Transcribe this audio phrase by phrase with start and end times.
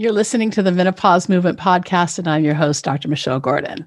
[0.00, 3.06] You're listening to the Menopause Movement podcast, and I'm your host, Dr.
[3.06, 3.86] Michelle Gordon.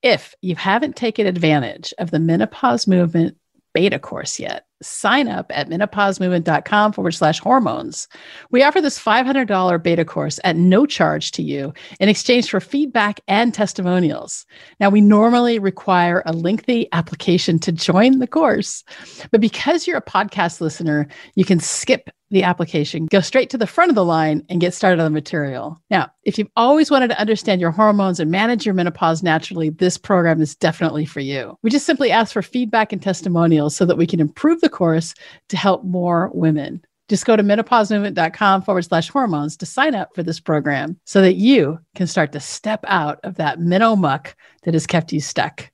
[0.00, 3.36] If you haven't taken advantage of the Menopause Movement
[3.74, 8.08] beta course yet, sign up at menopausemovement.com forward slash hormones.
[8.50, 13.20] We offer this $500 beta course at no charge to you in exchange for feedback
[13.28, 14.46] and testimonials.
[14.80, 18.82] Now, we normally require a lengthy application to join the course,
[19.30, 23.66] but because you're a podcast listener, you can skip the application, go straight to the
[23.66, 25.80] front of the line and get started on the material.
[25.90, 29.98] Now, if you've always wanted to understand your hormones and manage your menopause naturally, this
[29.98, 31.56] program is definitely for you.
[31.62, 35.14] We just simply ask for feedback and testimonials so that we can improve the course
[35.48, 36.84] to help more women.
[37.08, 41.34] Just go to menopausemovement.com forward slash hormones to sign up for this program so that
[41.34, 45.68] you can start to step out of that minnow muck that has kept you stuck.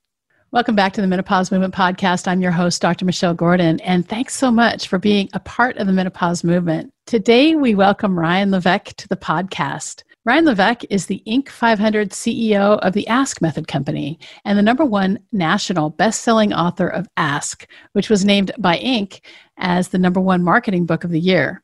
[0.52, 2.28] Welcome back to the Menopause Movement Podcast.
[2.28, 3.04] I'm your host, Dr.
[3.04, 6.92] Michelle Gordon, and thanks so much for being a part of the menopause movement.
[7.04, 10.04] Today, we welcome Ryan Levesque to the podcast.
[10.24, 11.48] Ryan Levesque is the Inc.
[11.48, 17.08] 500 CEO of the Ask Method Company and the number one national best-selling author of
[17.16, 19.22] Ask, which was named by Inc.
[19.58, 21.60] as the number one marketing book of the year.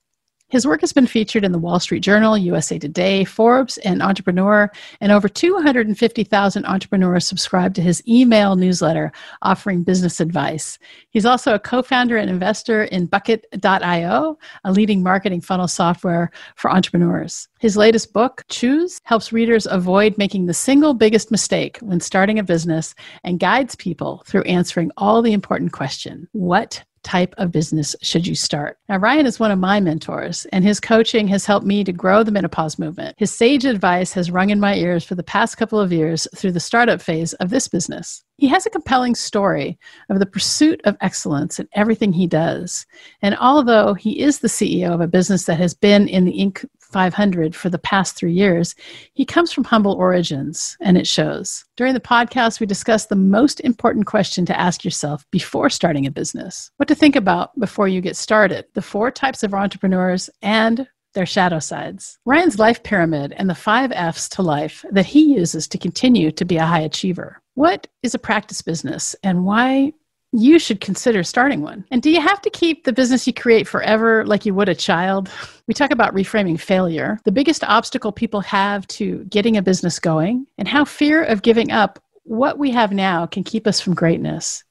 [0.52, 4.70] His work has been featured in the Wall Street Journal, USA Today, Forbes, and Entrepreneur,
[5.00, 10.78] and over 250,000 entrepreneurs subscribe to his email newsletter offering business advice.
[11.08, 16.70] He's also a co founder and investor in Bucket.io, a leading marketing funnel software for
[16.70, 17.48] entrepreneurs.
[17.58, 22.44] His latest book, Choose, helps readers avoid making the single biggest mistake when starting a
[22.44, 22.94] business
[23.24, 28.34] and guides people through answering all the important questions: What type of business should you
[28.34, 28.78] start?
[28.88, 32.22] Now, Ryan is one of my mentors, and his coaching has helped me to grow
[32.22, 33.16] the menopause movement.
[33.18, 36.52] His sage advice has rung in my ears for the past couple of years through
[36.52, 38.24] the startup phase of this business.
[38.38, 39.78] He has a compelling story
[40.10, 42.86] of the pursuit of excellence in everything he does.
[43.20, 46.66] And although he is the CEO of a business that has been in the Inc.
[46.92, 48.74] 500 for the past three years,
[49.14, 51.64] he comes from humble origins, and it shows.
[51.76, 56.10] During the podcast, we discuss the most important question to ask yourself before starting a
[56.10, 60.86] business what to think about before you get started, the four types of entrepreneurs, and
[61.14, 62.18] their shadow sides.
[62.24, 66.44] Ryan's life pyramid and the five F's to life that he uses to continue to
[66.44, 67.40] be a high achiever.
[67.54, 69.92] What is a practice business and why
[70.32, 71.84] you should consider starting one.
[71.90, 74.74] And do you have to keep the business you create forever like you would a
[74.74, 75.30] child?
[75.68, 80.48] We talk about reframing failure, the biggest obstacle people have to getting a business going,
[80.58, 84.64] and how fear of giving up what we have now can keep us from greatness.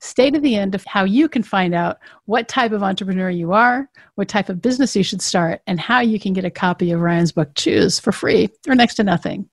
[0.00, 3.52] Stay to the end of how you can find out what type of entrepreneur you
[3.52, 6.90] are, what type of business you should start, and how you can get a copy
[6.92, 9.48] of Ryan's book, Choose, for free or next to nothing.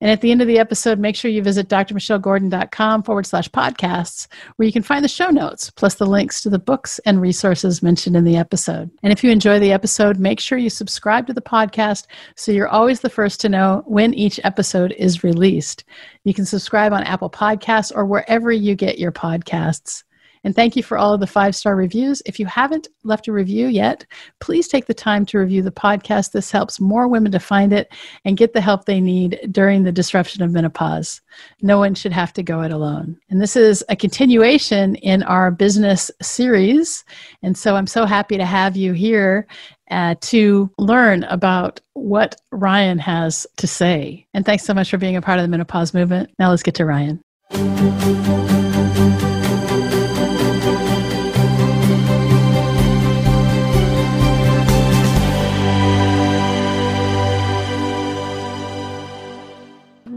[0.00, 4.26] And at the end of the episode, make sure you visit drmichellegordon.com forward slash podcasts,
[4.56, 7.82] where you can find the show notes, plus the links to the books and resources
[7.82, 8.90] mentioned in the episode.
[9.02, 12.06] And if you enjoy the episode, make sure you subscribe to the podcast
[12.36, 15.84] so you're always the first to know when each episode is released.
[16.24, 20.04] You can subscribe on Apple Podcasts or wherever you get your podcasts.
[20.44, 22.22] And thank you for all of the five star reviews.
[22.26, 24.06] If you haven't left a review yet,
[24.40, 26.32] please take the time to review the podcast.
[26.32, 27.92] This helps more women to find it
[28.24, 31.20] and get the help they need during the disruption of menopause.
[31.62, 33.18] No one should have to go it alone.
[33.30, 37.04] And this is a continuation in our business series.
[37.42, 39.46] And so I'm so happy to have you here
[39.90, 44.26] uh, to learn about what Ryan has to say.
[44.34, 46.30] And thanks so much for being a part of the menopause movement.
[46.38, 47.20] Now let's get to Ryan.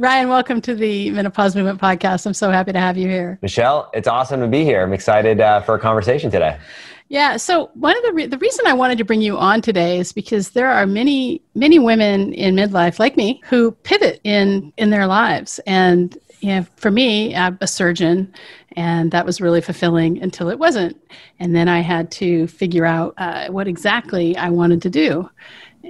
[0.08, 2.26] Ryan, welcome to the Menopause Movement podcast.
[2.26, 3.38] I'm so happy to have you here.
[3.42, 4.82] Michelle, it's awesome to be here.
[4.82, 6.58] I'm excited uh, for a conversation today.
[7.10, 7.36] Yeah.
[7.36, 10.14] So one of the re- the reason I wanted to bring you on today is
[10.14, 15.08] because there are many many women in midlife like me who pivot in in their
[15.08, 18.34] lives, and you know, for me, I'm a surgeon,
[18.78, 20.96] and that was really fulfilling until it wasn't,
[21.38, 25.30] and then I had to figure out uh, what exactly I wanted to do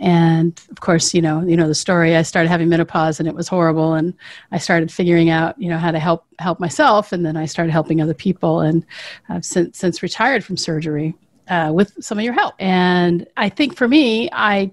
[0.02, 3.36] and of course you know you know the story i started having menopause and it
[3.36, 4.14] was horrible and
[4.52, 7.72] i started figuring out you know how to help help myself and then i started
[7.72, 8.86] helping other people and
[9.30, 11.16] i've since since retired from surgery
[11.50, 12.56] uh, with some of your help.
[12.60, 14.72] And i think for me i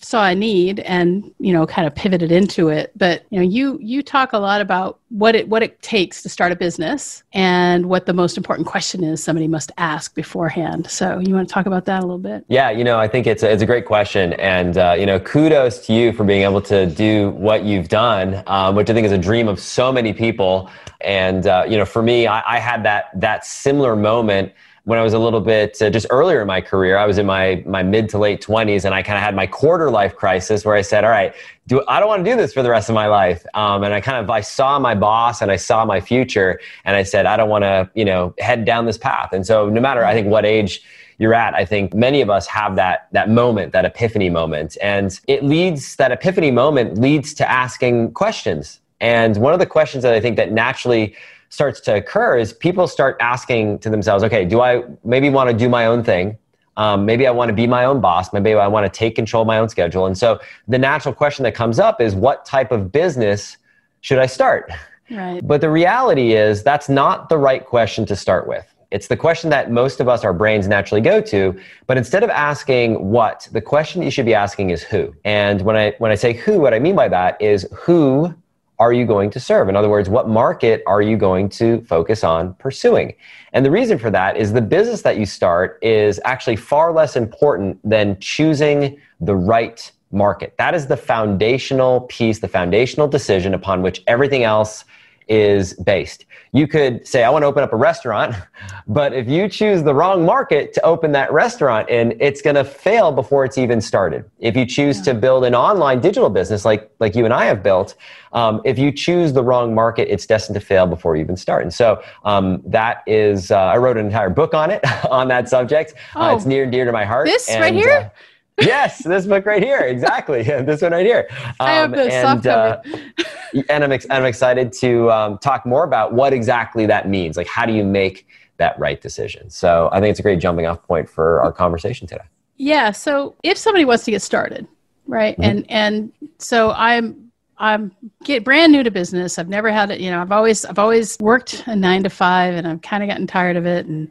[0.00, 2.92] saw a need and you know kind of pivoted into it.
[2.96, 6.28] But you know you you talk a lot about what it what it takes to
[6.28, 10.90] start a business and what the most important question is somebody must ask beforehand.
[10.90, 12.44] So you want to talk about that a little bit?
[12.48, 14.32] Yeah you know i think it's a, it's a great question.
[14.34, 18.42] And uh, you know kudos to you for being able to do what you've done
[18.46, 20.70] um, which i think is a dream of so many people.
[21.02, 24.52] And uh, you know for me I, I had that that similar moment
[24.84, 26.96] when I was a little bit uh, just earlier in my career.
[26.96, 29.46] I was in my my mid to late 20s, and I kind of had my
[29.46, 31.34] quarter life crisis where I said, "All right,
[31.66, 33.92] do I don't want to do this for the rest of my life." Um, and
[33.92, 37.26] I kind of I saw my boss and I saw my future, and I said,
[37.26, 40.14] "I don't want to, you know, head down this path." And so, no matter I
[40.14, 40.82] think what age
[41.18, 45.18] you're at, I think many of us have that that moment, that epiphany moment, and
[45.26, 48.80] it leads that epiphany moment leads to asking questions.
[49.00, 51.14] And one of the questions that I think that naturally
[51.50, 55.56] starts to occur is people start asking to themselves, okay, do I maybe want to
[55.56, 56.38] do my own thing?
[56.76, 58.32] Um, maybe I want to be my own boss.
[58.32, 60.06] Maybe I want to take control of my own schedule.
[60.06, 63.58] And so the natural question that comes up is what type of business
[64.00, 64.72] should I start?
[65.10, 65.46] Right.
[65.46, 68.64] But the reality is that's not the right question to start with.
[68.92, 71.60] It's the question that most of us, our brains naturally go to.
[71.86, 75.14] But instead of asking what, the question you should be asking is who.
[75.24, 78.34] And when I, when I say who, what I mean by that is who
[78.80, 79.68] are you going to serve?
[79.68, 83.14] In other words, what market are you going to focus on pursuing?
[83.52, 87.14] And the reason for that is the business that you start is actually far less
[87.14, 90.54] important than choosing the right market.
[90.56, 94.84] That is the foundational piece, the foundational decision upon which everything else
[95.28, 96.24] is based.
[96.52, 98.34] You could say, I want to open up a restaurant,
[98.88, 102.64] but if you choose the wrong market to open that restaurant in, it's going to
[102.64, 104.28] fail before it's even started.
[104.40, 105.04] If you choose yeah.
[105.04, 107.94] to build an online digital business like, like you and I have built,
[108.32, 111.62] um, if you choose the wrong market, it's destined to fail before you even start.
[111.62, 115.48] And so um, that is, uh, I wrote an entire book on it, on that
[115.48, 115.94] subject.
[116.14, 117.26] Oh, uh, it's near and dear to my heart.
[117.26, 118.10] This and, right here?
[118.12, 118.20] Uh,
[118.60, 119.80] yes, this book right here.
[119.80, 120.42] Exactly.
[120.42, 121.28] this one right here.
[121.30, 122.82] Um, I have the and, uh,
[123.68, 127.36] and I'm, ex- I'm excited to um, talk more about what exactly that means.
[127.36, 128.26] Like, how do you make
[128.58, 129.50] that right decision?
[129.50, 132.24] So I think it's a great jumping off point for our conversation today.
[132.56, 132.90] Yeah.
[132.90, 134.66] So if somebody wants to get started,
[135.06, 135.42] right, mm-hmm.
[135.42, 137.30] and and so I'm
[137.60, 139.38] I'm get brand new to business.
[139.38, 140.00] I've never had it.
[140.00, 143.08] You know, I've always I've always worked a nine to five, and I've kind of
[143.08, 143.86] gotten tired of it.
[143.86, 144.10] And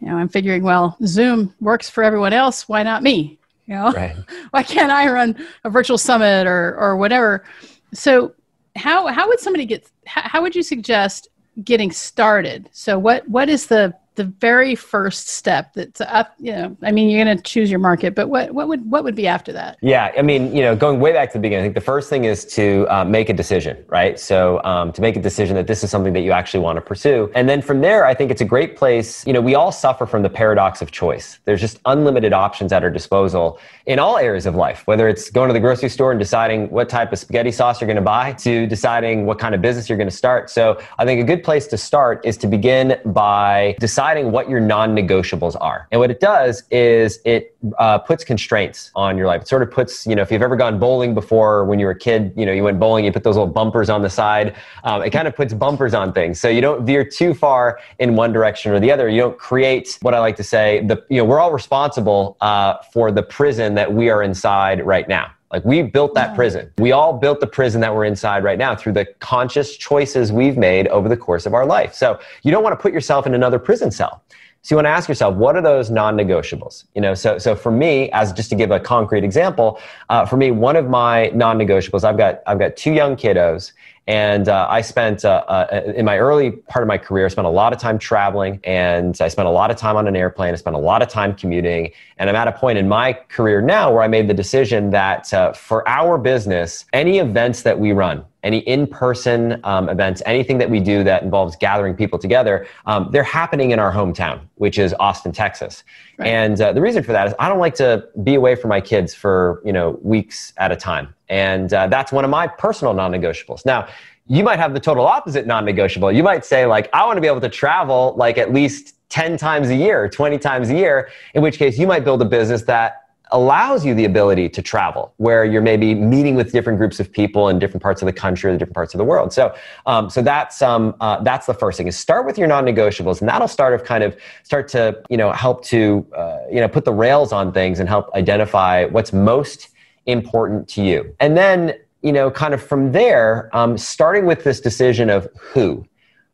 [0.00, 2.68] you know, I'm figuring, well, Zoom works for everyone else.
[2.68, 3.37] Why not me?
[3.68, 4.16] You know, right.
[4.50, 7.44] why can't I run a virtual summit or or whatever?
[7.92, 8.34] So
[8.76, 9.88] how how would somebody get?
[10.06, 11.28] How, how would you suggest
[11.64, 12.68] getting started?
[12.72, 17.08] So what what is the the very first step that's up you know i mean
[17.08, 19.78] you're going to choose your market but what, what would what would be after that?
[19.80, 22.10] Yeah i mean you know going way back to the beginning i think the first
[22.10, 24.18] thing is to uh, make a decision right?
[24.18, 26.80] So um, to make a decision that this is something that you actually want to
[26.80, 27.30] pursue.
[27.34, 30.04] And then from there i think it's a great place you know we all suffer
[30.04, 31.38] from the paradox of choice.
[31.44, 35.48] There's just unlimited options at our disposal in all areas of life whether it's going
[35.48, 38.32] to the grocery store and deciding what type of spaghetti sauce you're going to buy
[38.32, 40.50] to deciding what kind of business you're going to start.
[40.50, 44.48] So i think a good place to start is to begin by deciding deciding what
[44.48, 45.86] your non-negotiables are.
[45.90, 49.42] And what it does is it uh, puts constraints on your life.
[49.42, 51.92] It sort of puts, you know, if you've ever gone bowling before when you were
[51.92, 54.56] a kid, you know, you went bowling, you put those little bumpers on the side.
[54.84, 56.40] Um, it kind of puts bumpers on things.
[56.40, 59.10] So you don't veer too far in one direction or the other.
[59.10, 62.78] You don't create what I like to say, the, you know, we're all responsible uh,
[62.94, 65.30] for the prison that we are inside right now.
[65.50, 66.70] Like we built that prison.
[66.78, 70.58] We all built the prison that we're inside right now through the conscious choices we've
[70.58, 71.94] made over the course of our life.
[71.94, 74.22] So you don't want to put yourself in another prison cell.
[74.62, 76.84] So you want to ask yourself, what are those non-negotiables?
[76.94, 79.80] You know, so so for me, as just to give a concrete example,
[80.10, 83.72] uh, for me, one of my non-negotiables, I've got I've got two young kiddos,
[84.08, 87.46] and uh, I spent, uh, uh, in my early part of my career, I spent
[87.46, 90.54] a lot of time traveling and I spent a lot of time on an airplane.
[90.54, 91.92] I spent a lot of time commuting.
[92.16, 95.34] And I'm at a point in my career now where I made the decision that
[95.34, 100.70] uh, for our business, any events that we run, any in-person um, events, anything that
[100.70, 104.94] we do that involves gathering people together, um, they're happening in our hometown, which is
[104.98, 105.84] Austin, Texas.
[106.16, 106.28] Right.
[106.28, 108.80] And uh, the reason for that is I don't like to be away from my
[108.80, 111.14] kids for you know weeks at a time.
[111.28, 113.66] And uh, that's one of my personal non negotiables.
[113.66, 113.88] Now,
[114.26, 116.12] you might have the total opposite non negotiable.
[116.12, 119.36] You might say, like, I want to be able to travel like at least 10
[119.38, 122.62] times a year, 20 times a year, in which case you might build a business
[122.62, 127.10] that allows you the ability to travel where you're maybe meeting with different groups of
[127.12, 129.54] people in different parts of the country or the different parts of the world so
[129.86, 133.28] um, so that's um, uh, that's the first thing is start with your non-negotiables and
[133.28, 136.84] that'll start of kind of start to you know help to uh, you know put
[136.84, 139.68] the rails on things and help identify what's most
[140.08, 141.14] important to you.
[141.20, 145.86] And then, you know, kind of from there, um, starting with this decision of who,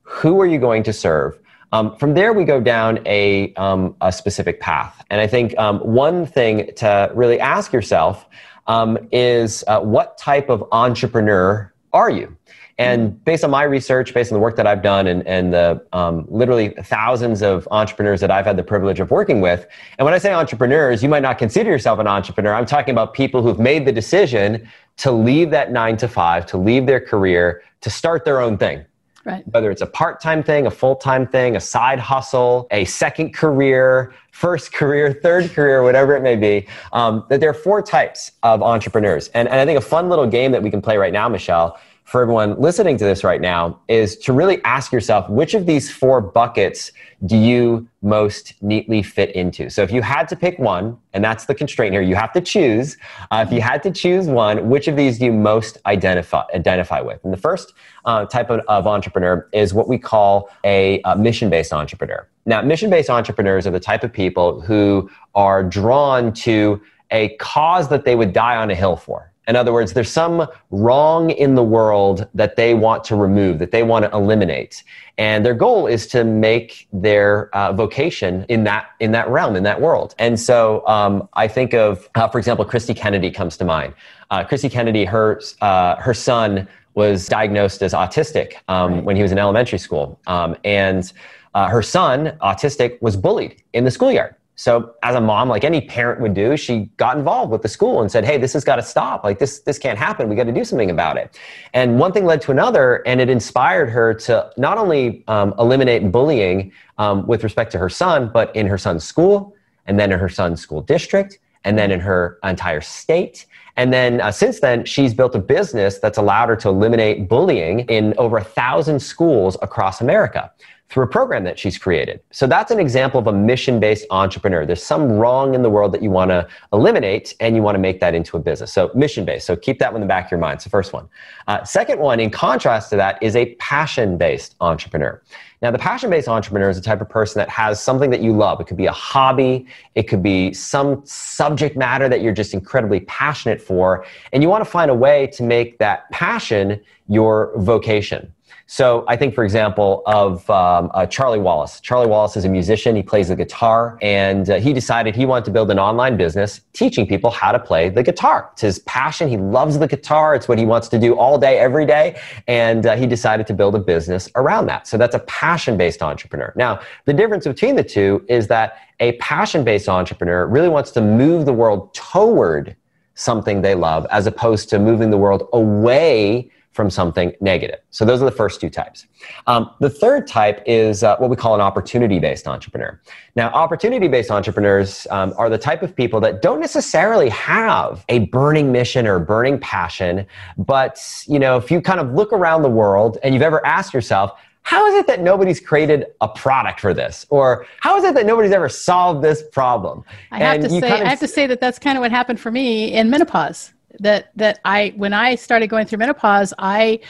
[0.02, 1.38] who are you going to serve?
[1.72, 5.04] Um, from there, we go down a, um, a specific path.
[5.10, 8.26] And I think um, one thing to really ask yourself
[8.68, 12.36] um, is uh, what type of entrepreneur are you?
[12.76, 15.84] And based on my research, based on the work that I've done, and, and the
[15.92, 19.66] um, literally thousands of entrepreneurs that I've had the privilege of working with,
[19.98, 22.52] and when I say entrepreneurs, you might not consider yourself an entrepreneur.
[22.52, 26.56] I'm talking about people who've made the decision to leave that nine to five, to
[26.56, 28.84] leave their career, to start their own thing.
[29.24, 29.42] Right.
[29.48, 33.32] Whether it's a part time thing, a full time thing, a side hustle, a second
[33.32, 38.32] career, first career, third career, whatever it may be, um, that there are four types
[38.42, 39.28] of entrepreneurs.
[39.28, 41.78] And, and I think a fun little game that we can play right now, Michelle,
[42.04, 45.90] for everyone listening to this right now is to really ask yourself which of these
[45.90, 46.92] four buckets
[47.24, 49.70] do you most neatly fit into?
[49.70, 52.42] So if you had to pick one, and that's the constraint here, you have to
[52.42, 52.98] choose.
[53.30, 57.00] Uh, if you had to choose one, which of these do you most identify identify
[57.00, 57.24] with?
[57.24, 57.72] And the first
[58.04, 62.28] uh, type of, of, entrepreneur is what we call a, a mission-based entrepreneur.
[62.44, 68.04] Now, mission-based entrepreneurs are the type of people who are drawn to a cause that
[68.04, 69.32] they would die on a hill for.
[69.46, 73.70] In other words, there's some wrong in the world that they want to remove, that
[73.72, 74.82] they want to eliminate.
[75.18, 79.62] And their goal is to make their uh, vocation in that, in that realm, in
[79.64, 80.14] that world.
[80.18, 83.94] And so um, I think of, uh, for example, Christy Kennedy comes to mind.
[84.30, 89.04] Uh, Christy Kennedy, her, uh, her son was diagnosed as autistic um, right.
[89.04, 90.18] when he was in elementary school.
[90.26, 91.12] Um, and
[91.54, 94.34] uh, her son, autistic, was bullied in the schoolyard.
[94.56, 98.00] So as a mom, like any parent would do, she got involved with the school
[98.00, 99.24] and said, "Hey, this has got to stop.
[99.24, 100.28] Like this, this can't happen.
[100.28, 101.38] We got to do something about it."
[101.72, 106.12] And one thing led to another, and it inspired her to not only um, eliminate
[106.12, 109.56] bullying um, with respect to her son, but in her son's school,
[109.86, 113.46] and then in her son's school district, and then in her entire state.
[113.76, 117.80] And then uh, since then, she's built a business that's allowed her to eliminate bullying
[117.80, 120.52] in over a thousand schools across America
[120.90, 122.20] through a program that she's created.
[122.30, 124.66] So that's an example of a mission based entrepreneur.
[124.66, 127.80] There's some wrong in the world that you want to eliminate and you want to
[127.80, 128.72] make that into a business.
[128.72, 129.46] So mission based.
[129.46, 130.56] So keep that one in the back of your mind.
[130.56, 131.08] It's the first one.
[131.48, 135.20] Uh, second one, in contrast to that, is a passion based entrepreneur.
[135.62, 138.32] Now, the passion based entrepreneur is the type of person that has something that you
[138.34, 138.60] love.
[138.60, 143.00] It could be a hobby, it could be some subject matter that you're just incredibly
[143.00, 148.33] passionate for, and you want to find a way to make that passion your vocation.
[148.74, 151.80] So I think, for example, of um, uh, Charlie Wallace.
[151.80, 152.96] Charlie Wallace is a musician.
[152.96, 156.60] He plays the guitar, and uh, he decided he wanted to build an online business
[156.72, 158.50] teaching people how to play the guitar.
[158.54, 159.28] It's his passion.
[159.28, 160.34] He loves the guitar.
[160.34, 163.54] It's what he wants to do all day, every day, and uh, he decided to
[163.54, 164.88] build a business around that.
[164.88, 166.52] So that's a passion-based entrepreneur.
[166.56, 171.46] Now, the difference between the two is that a passion-based entrepreneur really wants to move
[171.46, 172.74] the world toward
[173.14, 177.78] something they love, as opposed to moving the world away from something negative.
[177.90, 179.06] So those are the first two types.
[179.46, 183.00] Um, the third type is uh, what we call an opportunity based entrepreneur.
[183.36, 188.26] Now, opportunity based entrepreneurs um, are the type of people that don't necessarily have a
[188.26, 190.26] burning mission or burning passion,
[190.58, 193.94] but you know, if you kind of look around the world and you've ever asked
[193.94, 198.14] yourself, how is it that nobody's created a product for this or how is it
[198.14, 201.28] that nobody's ever solved this problem i have, to say, kind of, I have to
[201.28, 205.12] say that that's kind of what happened for me in menopause that that I when
[205.12, 207.00] I started going through menopause, I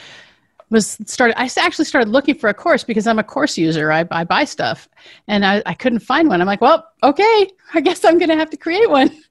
[0.69, 3.91] was started I actually started looking for a course because I'm a course user.
[3.91, 4.89] I, I buy stuff
[5.27, 6.41] and I, I couldn't find one.
[6.41, 9.11] I'm like, well, okay, I guess I'm gonna have to create one.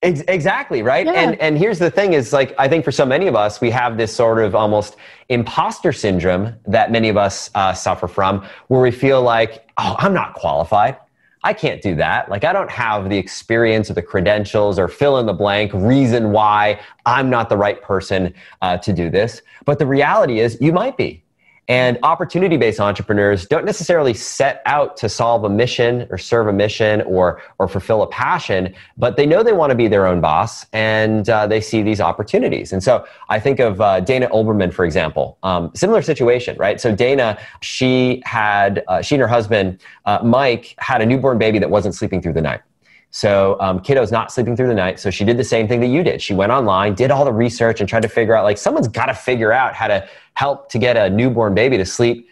[0.00, 1.12] Exactly right, yeah.
[1.12, 3.68] and and here's the thing: is like I think for so many of us, we
[3.72, 4.94] have this sort of almost
[5.28, 10.14] imposter syndrome that many of us uh, suffer from, where we feel like, oh, I'm
[10.14, 10.98] not qualified.
[11.44, 12.28] I can't do that.
[12.28, 16.32] Like, I don't have the experience or the credentials or fill in the blank reason
[16.32, 19.42] why I'm not the right person uh, to do this.
[19.64, 21.22] But the reality is, you might be.
[21.68, 26.52] And opportunity based entrepreneurs don't necessarily set out to solve a mission or serve a
[26.52, 30.22] mission or, or fulfill a passion, but they know they want to be their own
[30.22, 32.72] boss and uh, they see these opportunities.
[32.72, 36.80] And so I think of uh, Dana Obleman, for example, um, similar situation, right?
[36.80, 41.58] So Dana, she had, uh, she and her husband, uh, Mike, had a newborn baby
[41.58, 42.62] that wasn't sleeping through the night.
[43.10, 45.00] So um, kiddo's not sleeping through the night.
[45.00, 46.20] So she did the same thing that you did.
[46.20, 49.06] She went online, did all the research, and tried to figure out like someone's got
[49.06, 52.28] to figure out how to help to get a newborn baby to sleep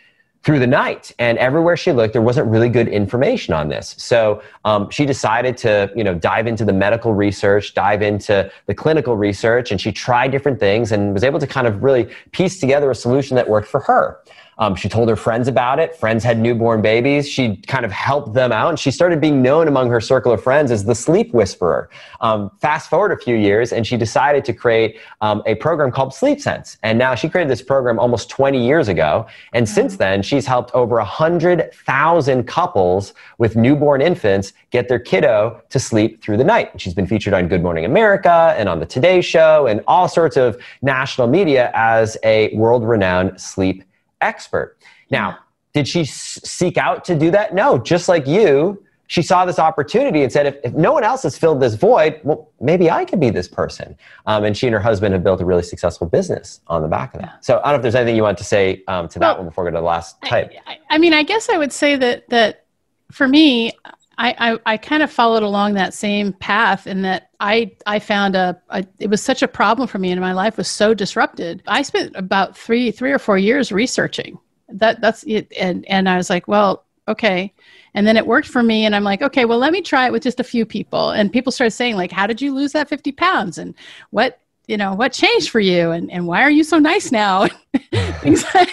[0.47, 1.11] through the night.
[1.18, 3.97] And everywhere she looked, there wasn't really good information on this.
[3.99, 8.75] So um, she decided to, you know, dive into the medical research, dive into the
[8.75, 12.61] clinical research, and she tried different things and was able to kind of really piece
[12.61, 14.21] together a solution that worked for her.
[14.58, 15.94] Um, she told her friends about it.
[15.96, 17.28] Friends had newborn babies.
[17.28, 20.42] She kind of helped them out, and she started being known among her circle of
[20.42, 21.90] friends as the sleep whisperer.
[22.20, 26.14] Um, fast forward a few years, and she decided to create um, a program called
[26.14, 26.78] Sleep Sense.
[26.82, 30.72] And now she created this program almost 20 years ago, and since then she's helped
[30.75, 36.80] over 100,000 couples with newborn infants get their kiddo to sleep through the night.
[36.80, 40.36] She's been featured on Good Morning America and on the Today Show and all sorts
[40.36, 43.84] of national media as a world-renowned sleep
[44.26, 44.76] expert.
[45.11, 45.38] Now,
[45.73, 47.54] did she seek out to do that?
[47.54, 51.23] No, just like you, she saw this opportunity and said, if, if no one else
[51.23, 53.97] has filled this void, well, maybe I could be this person.
[54.26, 57.14] Um, and she and her husband have built a really successful business on the back
[57.14, 57.45] of that.
[57.45, 59.38] So I don't know if there's anything you want to say um, to well, that
[59.38, 60.52] one before we go to the last type.
[60.66, 62.64] I, I, mean, I guess I would say that that
[63.12, 63.73] for me,
[64.18, 68.35] I, I, I, kind of followed along that same path in that I, I found
[68.35, 71.62] a, a, it was such a problem for me and my life was so disrupted.
[71.66, 75.52] I spent about three, three or four years researching that that's it.
[75.58, 77.52] And, and I was like, well, okay.
[77.94, 78.85] And then it worked for me.
[78.85, 81.11] And I'm like, okay, well, let me try it with just a few people.
[81.11, 83.58] And people started saying like, how did you lose that 50 pounds?
[83.58, 83.75] And
[84.11, 85.90] what, you know, what changed for you?
[85.90, 87.46] And, and why are you so nice now?
[88.20, 88.70] things like,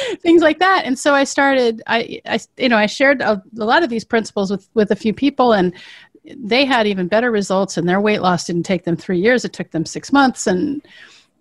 [0.20, 0.84] things like that.
[0.84, 4.04] And so I started, I, I you know, I shared a, a lot of these
[4.04, 5.74] principles with, with a few people and
[6.24, 9.44] they had even better results and their weight loss didn't take them three years.
[9.44, 10.46] It took them six months.
[10.46, 10.86] And,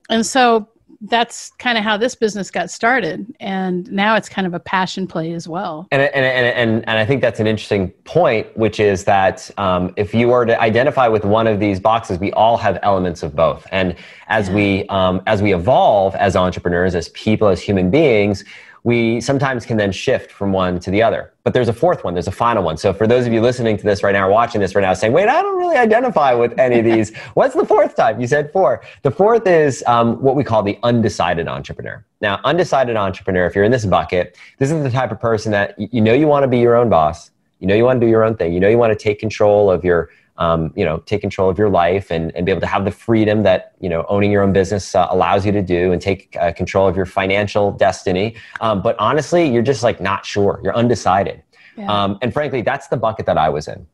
[0.09, 0.67] and so
[1.01, 3.33] that's kind of how this business got started.
[3.39, 5.87] And now it's kind of a passion play as well.
[5.91, 9.93] And and and, and, and i think that's an interesting point which is that um,
[9.95, 13.35] if you were to identify with one of these boxes we all have elements of
[13.35, 13.65] both.
[13.71, 13.95] And
[14.27, 14.55] as yeah.
[14.55, 18.43] we um, as we evolve as entrepreneurs as people as human beings
[18.83, 21.33] we sometimes can then shift from one to the other.
[21.43, 22.77] But there's a fourth one, there's a final one.
[22.77, 24.93] So for those of you listening to this right now or watching this right now
[24.93, 28.19] saying, wait, I don't really identify with any of these, what's the fourth type?
[28.19, 28.81] You said four.
[29.01, 32.03] The fourth is um, what we call the undecided entrepreneur.
[32.21, 35.75] Now, undecided entrepreneur, if you're in this bucket, this is the type of person that
[35.77, 37.31] you know you want to be your own boss.
[37.59, 38.53] You know you want to do your own thing.
[38.53, 40.09] You know you want to take control of your
[40.39, 42.91] um, you know, take control of your life and, and be able to have the
[42.91, 46.35] freedom that, you know, owning your own business uh, allows you to do and take
[46.39, 48.35] uh, control of your financial destiny.
[48.61, 50.59] Um, but honestly, you're just like not sure.
[50.63, 51.43] You're undecided.
[51.77, 51.91] Yeah.
[51.91, 53.85] Um, and frankly, that's the bucket that I was in.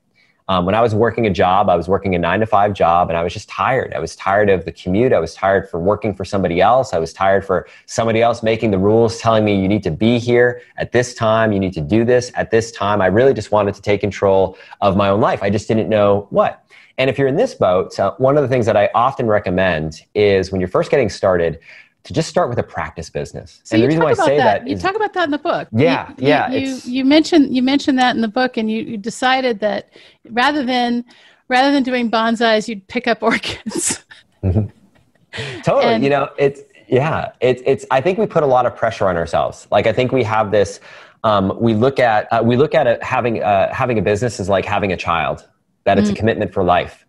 [0.47, 3.09] Um, when I was working a job, I was working a nine to five job
[3.09, 3.93] and I was just tired.
[3.95, 5.11] I was tired of the commute.
[5.11, 6.93] I was tired for working for somebody else.
[6.93, 10.19] I was tired for somebody else making the rules, telling me you need to be
[10.19, 13.01] here at this time, you need to do this at this time.
[13.01, 15.41] I really just wanted to take control of my own life.
[15.41, 16.61] I just didn't know what.
[16.97, 20.51] And if you're in this boat, one of the things that I often recommend is
[20.51, 21.59] when you're first getting started,
[22.05, 23.61] to just start with a practice business.
[23.63, 25.31] So and the reason why I say that, that you is, talk about that in
[25.31, 25.67] the book.
[25.71, 26.51] Yeah, you, yeah.
[26.51, 29.89] You, you mentioned you mentioned that in the book, and you, you decided that
[30.29, 31.03] rather than
[31.47, 34.03] rather than doing bonsais, you'd pick up orchids.
[34.43, 35.61] Mm-hmm.
[35.63, 35.95] Totally.
[35.95, 37.31] And, you know, it's yeah.
[37.41, 37.85] It's it's.
[37.89, 39.67] I think we put a lot of pressure on ourselves.
[39.71, 40.79] Like I think we have this.
[41.23, 44.63] Um, we look at uh, we look at having uh, having a business is like
[44.63, 45.47] having a child.
[45.85, 46.13] That it's mm-hmm.
[46.13, 47.05] a commitment for life,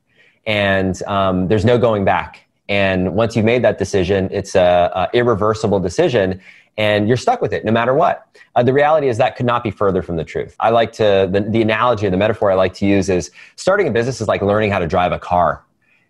[0.47, 5.17] and um, there's no going back and once you've made that decision, it's a, a
[5.17, 6.41] irreversible decision
[6.79, 8.27] and you're stuck with it no matter what.
[8.55, 10.55] Uh, the reality is that could not be further from the truth.
[10.61, 13.89] I like to, the, the analogy or the metaphor I like to use is starting
[13.89, 15.63] a business is like learning how to drive a car.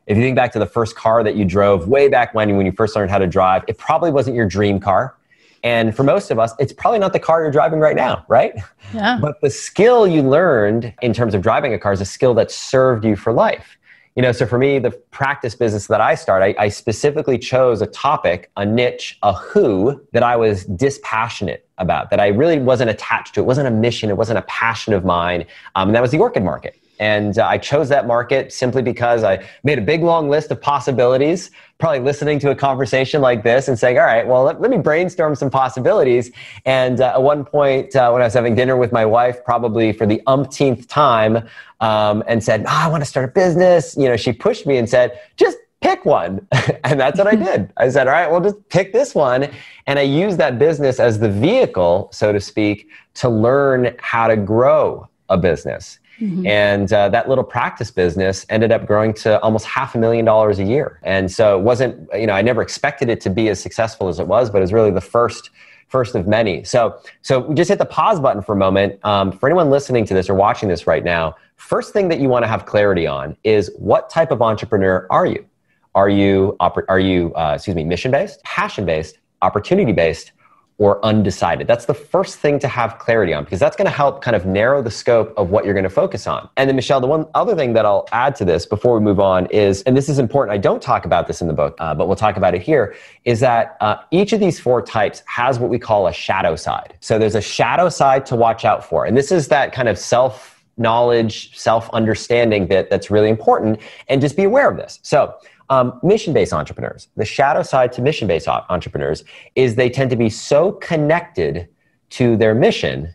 [0.06, 2.64] If you think back to the first car that you drove way back when, when
[2.64, 5.16] you first learned how to drive, it probably wasn't your dream car.
[5.64, 8.54] And for most of us, it's probably not the car you're driving right now, right?
[8.94, 9.18] Yeah.
[9.20, 12.52] But the skill you learned in terms of driving a car is a skill that
[12.52, 13.76] served you for life
[14.16, 17.82] you know so for me the practice business that i start I, I, specifically chose
[17.82, 22.90] a topic a niche a who that i was dispassionate about that i really wasn't
[22.90, 23.40] attached to.
[23.40, 24.10] It wasn't a mission.
[24.10, 25.46] It wasn't a passion of mine.
[25.74, 29.24] Um, and that was the orchid market and uh, I chose that market simply because
[29.24, 33.68] I made a big long list of possibilities, probably listening to a conversation like this
[33.68, 36.30] and saying, all right, well, let, let me brainstorm some possibilities.
[36.64, 39.92] And uh, at one point, uh, when I was having dinner with my wife, probably
[39.92, 41.48] for the umpteenth time,
[41.80, 44.78] um, and said, oh, I want to start a business, you know, she pushed me
[44.78, 46.46] and said, just pick one.
[46.84, 47.72] and that's what I did.
[47.76, 49.48] I said, all right, well, just pick this one.
[49.86, 54.36] And I used that business as the vehicle, so to speak, to learn how to
[54.36, 55.98] grow a business.
[56.20, 56.46] Mm-hmm.
[56.46, 60.58] And uh, that little practice business ended up growing to almost half a million dollars
[60.58, 60.98] a year.
[61.02, 64.18] And so it wasn't, you know, I never expected it to be as successful as
[64.18, 65.50] it was, but it was really the first
[65.88, 66.64] first of many.
[66.64, 68.98] So, so we just hit the pause button for a moment.
[69.04, 72.28] Um, for anyone listening to this or watching this right now, first thing that you
[72.28, 75.46] want to have clarity on is what type of entrepreneur are you?
[75.94, 80.32] Are you, are you, uh, excuse me, mission based, passion based, opportunity based,
[80.78, 81.66] or undecided.
[81.66, 84.44] That's the first thing to have clarity on because that's going to help kind of
[84.44, 86.48] narrow the scope of what you're going to focus on.
[86.58, 89.18] And then, Michelle, the one other thing that I'll add to this before we move
[89.18, 91.94] on is, and this is important, I don't talk about this in the book, uh,
[91.94, 95.58] but we'll talk about it here, is that uh, each of these four types has
[95.58, 96.94] what we call a shadow side.
[97.00, 99.06] So there's a shadow side to watch out for.
[99.06, 103.80] And this is that kind of self knowledge, self understanding bit that's really important.
[104.08, 104.98] And just be aware of this.
[105.02, 105.34] So,
[105.70, 109.24] um, mission based entrepreneurs, the shadow side to mission based entrepreneurs
[109.54, 111.68] is they tend to be so connected
[112.10, 113.14] to their mission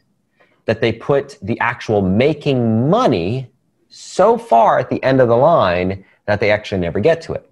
[0.66, 3.50] that they put the actual making money
[3.90, 7.50] so far at the end of the line that they actually never get to it.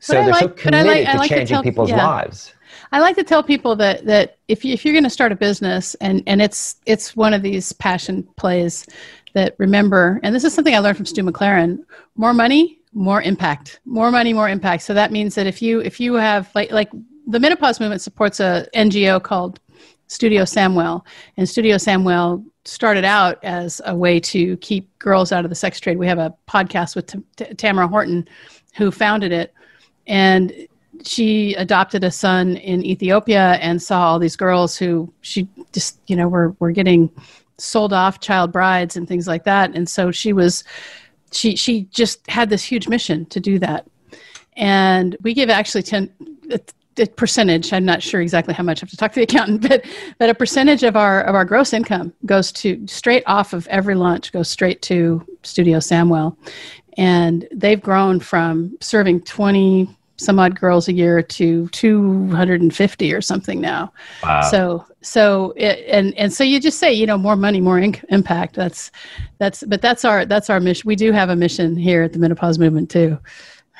[0.00, 2.06] So they're like, so committed like, to like changing to tell, people's yeah.
[2.06, 2.54] lives.
[2.92, 5.36] I like to tell people that that if you, if you're going to start a
[5.36, 8.86] business and and it's it's one of these passion plays
[9.34, 11.78] that remember, and this is something I learned from Stu McLaren:
[12.16, 13.78] more money, more impact.
[13.84, 14.82] More money, more impact.
[14.82, 16.90] So that means that if you if you have like like
[17.28, 19.60] the menopause movement supports a NGO called
[20.08, 21.04] Studio Samwell,
[21.36, 25.78] and Studio Samwell started out as a way to keep girls out of the sex
[25.78, 25.96] trade.
[25.96, 28.28] We have a podcast with T- T- Tamara Horton,
[28.74, 29.54] who founded it,
[30.08, 30.52] and
[31.04, 36.16] she adopted a son in Ethiopia and saw all these girls who she just you
[36.16, 37.12] know were were getting
[37.58, 40.62] sold off child brides and things like that and so she was
[41.32, 43.86] she she just had this huge mission to do that.
[44.56, 46.10] And we give actually 10
[46.50, 46.60] a,
[46.98, 47.72] a percentage.
[47.72, 49.84] I'm not sure exactly how much i have to talk to the accountant but
[50.18, 53.94] but a percentage of our of our gross income goes to straight off of every
[53.94, 56.36] lunch goes straight to studio samwell.
[56.96, 63.60] And they've grown from serving 20 some odd girls a year to 250 or something
[63.60, 63.92] now.
[64.22, 64.42] Wow.
[64.42, 68.54] So so it, and and so you just say you know more money more impact
[68.54, 68.90] that's
[69.38, 72.18] that's but that's our that's our mission we do have a mission here at the
[72.18, 73.16] menopause movement too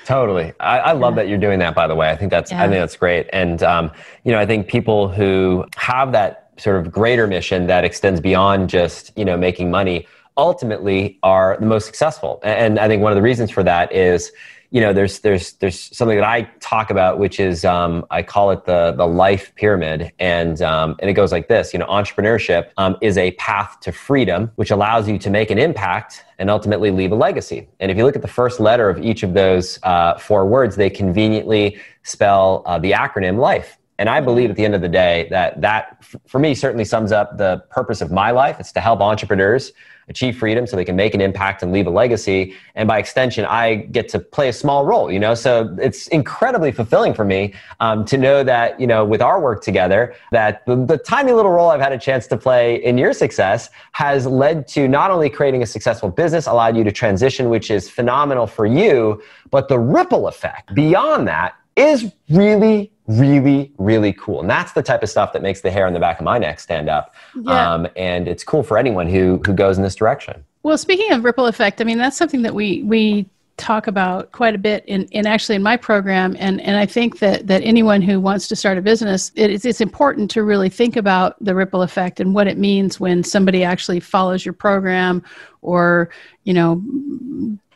[0.04, 1.22] totally i, I love yeah.
[1.22, 2.62] that you're doing that by the way i think that's yeah.
[2.62, 3.90] i think that's great and um,
[4.24, 8.70] you know i think people who have that sort of greater mission that extends beyond
[8.70, 13.16] just you know making money ultimately are the most successful and i think one of
[13.16, 14.30] the reasons for that is
[14.70, 18.50] you know, there's there's there's something that I talk about, which is um, I call
[18.50, 21.72] it the the life pyramid, and um, and it goes like this.
[21.72, 25.58] You know, entrepreneurship um, is a path to freedom, which allows you to make an
[25.58, 27.66] impact and ultimately leave a legacy.
[27.80, 30.76] And if you look at the first letter of each of those uh, four words,
[30.76, 33.77] they conveniently spell uh, the acronym life.
[33.98, 37.10] And I believe at the end of the day that that, for me, certainly sums
[37.10, 38.60] up the purpose of my life.
[38.60, 39.72] It's to help entrepreneurs
[40.08, 42.54] achieve freedom so they can make an impact and leave a legacy.
[42.74, 45.34] And by extension, I get to play a small role, you know?
[45.34, 49.62] So it's incredibly fulfilling for me um, to know that, you know, with our work
[49.62, 53.12] together, that the, the tiny little role I've had a chance to play in your
[53.12, 57.70] success has led to not only creating a successful business, allowed you to transition, which
[57.70, 64.40] is phenomenal for you, but the ripple effect beyond that is really really, really cool.
[64.40, 66.38] And that's the type of stuff that makes the hair on the back of my
[66.38, 67.14] neck stand up.
[67.34, 67.72] Yeah.
[67.72, 70.44] Um, and it's cool for anyone who who goes in this direction.
[70.62, 74.54] Well, speaking of ripple effect, I mean that's something that we we talk about quite
[74.54, 78.00] a bit in, in actually in my program and, and I think that, that anyone
[78.00, 81.56] who wants to start a business it is it's important to really think about the
[81.56, 85.24] ripple effect and what it means when somebody actually follows your program
[85.60, 86.08] or
[86.44, 86.80] you know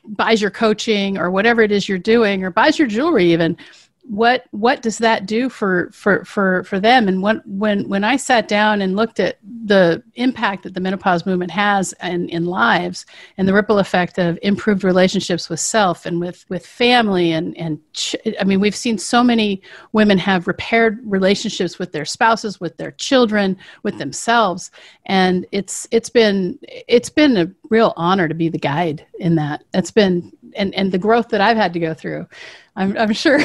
[0.05, 3.57] buys your coaching or whatever it is you're doing or buys your jewelry even
[4.03, 7.09] what what does that do for for for for them?
[7.09, 11.25] And when when when i sat down and looked at the impact that the menopause
[11.25, 13.07] movement has in in lives
[13.38, 17.79] and the ripple effect of improved relationships with self and with with family and and
[17.93, 19.62] ch- i mean we've seen so many
[19.93, 24.71] women have repaired relationships with their spouses with their children with themselves.
[25.07, 29.65] And it's it's been it's been a real honor to be the guide in that.
[29.75, 32.27] It's been and and the growth that i've had to go through
[32.77, 33.41] i'm i'm sure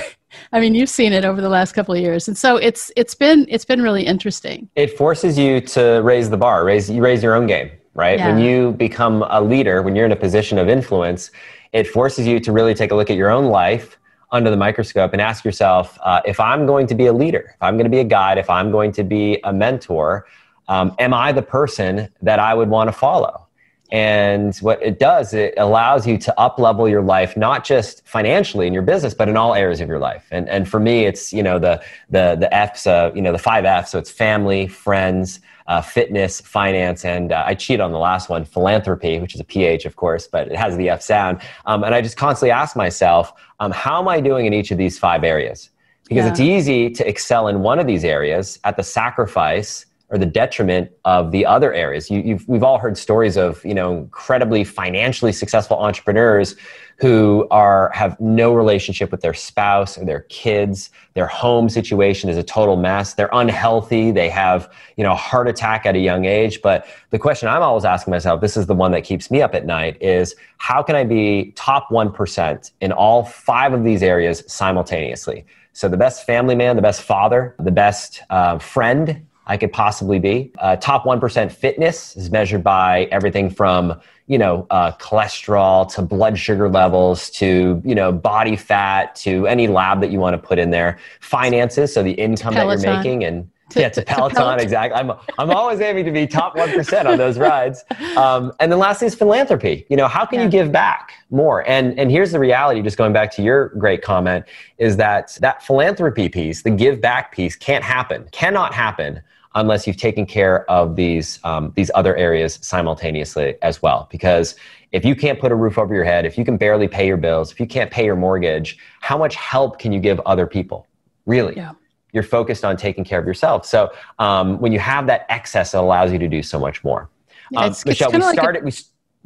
[0.52, 3.16] I mean, you've seen it over the last couple of years, and so it's it's
[3.16, 4.70] been it's been really interesting.
[4.76, 8.20] It forces you to raise the bar, raise you raise your own game, right?
[8.20, 8.30] Yeah.
[8.30, 11.32] When you become a leader, when you're in a position of influence,
[11.74, 13.98] it forces you to really take a look at your own life
[14.32, 17.62] under the microscope and ask yourself, uh, if I'm going to be a leader, if
[17.62, 20.28] I'm going to be a guide, if I'm going to be a mentor,
[20.68, 23.47] um, am I the person that I would want to follow?
[23.92, 28.68] And what it does, it allows you to up level your life, not just financially
[28.68, 30.28] in your business, but in all areas of your life.
[30.30, 33.38] And, and for me, it's, you know, the, the, the F's, uh, you know, the
[33.38, 33.92] five F's.
[33.92, 38.46] So it's family, friends, uh, fitness, finance, and uh, I cheat on the last one,
[38.46, 41.42] philanthropy, which is a PH, of course, but it has the F sound.
[41.66, 44.78] Um, and I just constantly ask myself, um, how am I doing in each of
[44.78, 45.70] these five areas?
[46.08, 46.32] Because yeah.
[46.32, 50.90] it's easy to excel in one of these areas at the sacrifice or the detriment
[51.04, 52.10] of the other areas.
[52.10, 56.56] You, we've all heard stories of you know incredibly financially successful entrepreneurs
[57.00, 60.90] who are have no relationship with their spouse or their kids.
[61.14, 63.14] Their home situation is a total mess.
[63.14, 64.12] They're unhealthy.
[64.12, 66.62] They have you know a heart attack at a young age.
[66.62, 69.54] But the question I'm always asking myself, this is the one that keeps me up
[69.56, 74.02] at night, is how can I be top one percent in all five of these
[74.02, 75.46] areas simultaneously?
[75.74, 80.20] So the best family man, the best father, the best uh, friend, I could possibly
[80.20, 80.52] be.
[80.60, 86.38] Uh, top 1% fitness is measured by everything from, you know, uh, cholesterol to blood
[86.38, 90.60] sugar levels to, you know, body fat to any lab that you want to put
[90.60, 91.00] in there.
[91.22, 94.98] Finances, so the income that you're making and to, yeah, to Peloton, to Peloton, exactly.
[94.98, 97.84] I'm, I'm always aiming to be top 1% on those rides.
[98.16, 99.86] Um, and then lastly is philanthropy.
[99.90, 100.46] You know, how can yeah.
[100.46, 101.68] you give back more?
[101.68, 104.46] And, and here's the reality, just going back to your great comment,
[104.78, 109.22] is that that philanthropy piece, the give back piece can't happen, cannot happen
[109.58, 114.08] unless you've taken care of these um, these other areas simultaneously as well.
[114.12, 114.56] Because
[114.92, 117.18] if you can't put a roof over your head, if you can barely pay your
[117.18, 120.88] bills, if you can't pay your mortgage, how much help can you give other people?
[121.26, 121.56] Really?
[121.58, 121.74] Yeah.
[122.14, 123.66] You're focused on taking care of yourself.
[123.66, 127.10] So um, when you have that excess, it allows you to do so much more.
[127.52, 128.64] Yeah, Um, Michelle, we like a- started.
[128.64, 128.72] we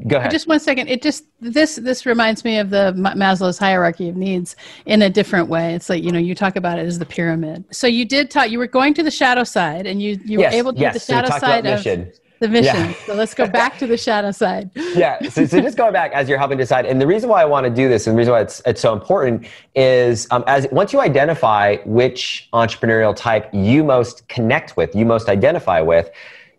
[0.07, 0.31] go ahead.
[0.31, 0.87] Just one second.
[0.87, 5.47] It just this this reminds me of the Maslow's hierarchy of needs in a different
[5.47, 5.73] way.
[5.73, 7.65] It's like you know you talk about it as the pyramid.
[7.71, 8.49] So you did talk.
[8.49, 10.93] You were going to the shadow side, and you you yes, were able to yes.
[10.93, 12.11] the shadow talked side of mission.
[12.39, 12.75] the mission.
[12.75, 12.93] Yeah.
[13.05, 14.71] So let's go back to the shadow side.
[14.75, 15.21] yeah.
[15.29, 17.65] So, so just going back as you're helping decide, and the reason why I want
[17.65, 20.93] to do this, and the reason why it's it's so important is um, as once
[20.93, 26.09] you identify which entrepreneurial type you most connect with, you most identify with,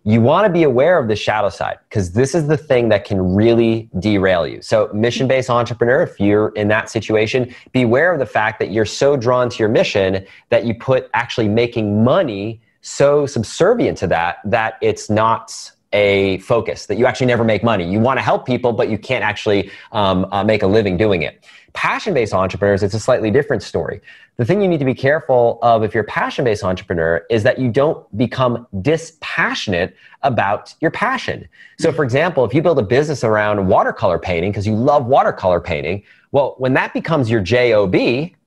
[0.04, 3.04] you want to be aware of the shadow side because this is the thing that
[3.04, 4.60] can really derail you.
[4.60, 8.70] So, mission based entrepreneur, if you're in that situation, be aware of the fact that
[8.72, 14.08] you're so drawn to your mission that you put actually making money so subservient to
[14.08, 18.22] that that it's not a focus that you actually never make money you want to
[18.22, 22.34] help people but you can't actually um, uh, make a living doing it passion based
[22.34, 24.00] entrepreneurs it's a slightly different story.
[24.36, 27.42] The thing you need to be careful of if you're a passion based entrepreneur is
[27.42, 31.48] that you don't become dispassionate about your passion.
[31.78, 35.60] So for example if you build a business around watercolor painting because you love watercolor
[35.60, 37.94] painting well when that becomes your job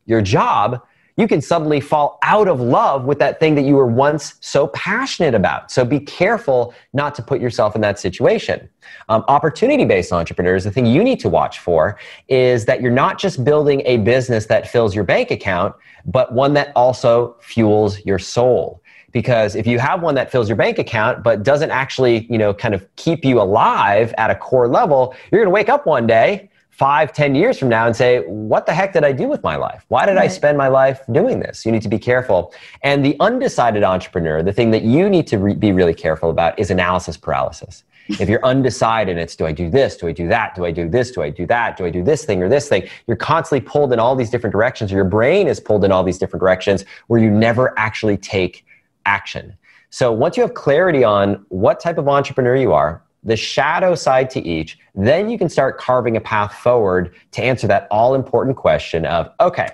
[0.06, 0.82] your job
[1.18, 4.68] you can suddenly fall out of love with that thing that you were once so
[4.68, 5.72] passionate about.
[5.72, 8.70] So be careful not to put yourself in that situation.
[9.08, 11.98] Um, opportunity based entrepreneurs, the thing you need to watch for
[12.28, 15.74] is that you're not just building a business that fills your bank account,
[16.06, 20.58] but one that also fuels your soul because if you have one that fills your
[20.58, 24.68] bank account but doesn't actually you know kind of keep you alive at a core
[24.68, 28.20] level you're going to wake up one day five, ten years from now and say,
[28.28, 29.86] what the heck did I do with my life?
[29.88, 31.66] Why did I spend my life doing this?
[31.66, 32.54] You need to be careful.
[32.84, 36.60] And the undecided entrepreneur, the thing that you need to re- be really careful about
[36.60, 37.86] is analysis paralysis.
[38.08, 39.96] If you're undecided, it's do I do this?
[39.96, 40.54] Do I do that?
[40.54, 41.12] Do I do this?
[41.12, 41.78] Do I do that?
[41.78, 42.88] Do I do this thing or this thing?
[43.08, 46.04] You're constantly pulled in all these different directions, or your brain is pulled in all
[46.04, 48.66] these different directions where you never actually take
[49.06, 49.58] action.
[49.92, 54.30] So once you have clarity on what type of entrepreneur you are, the shadow side
[54.30, 58.56] to each, then you can start carving a path forward to answer that all important
[58.56, 59.70] question of okay,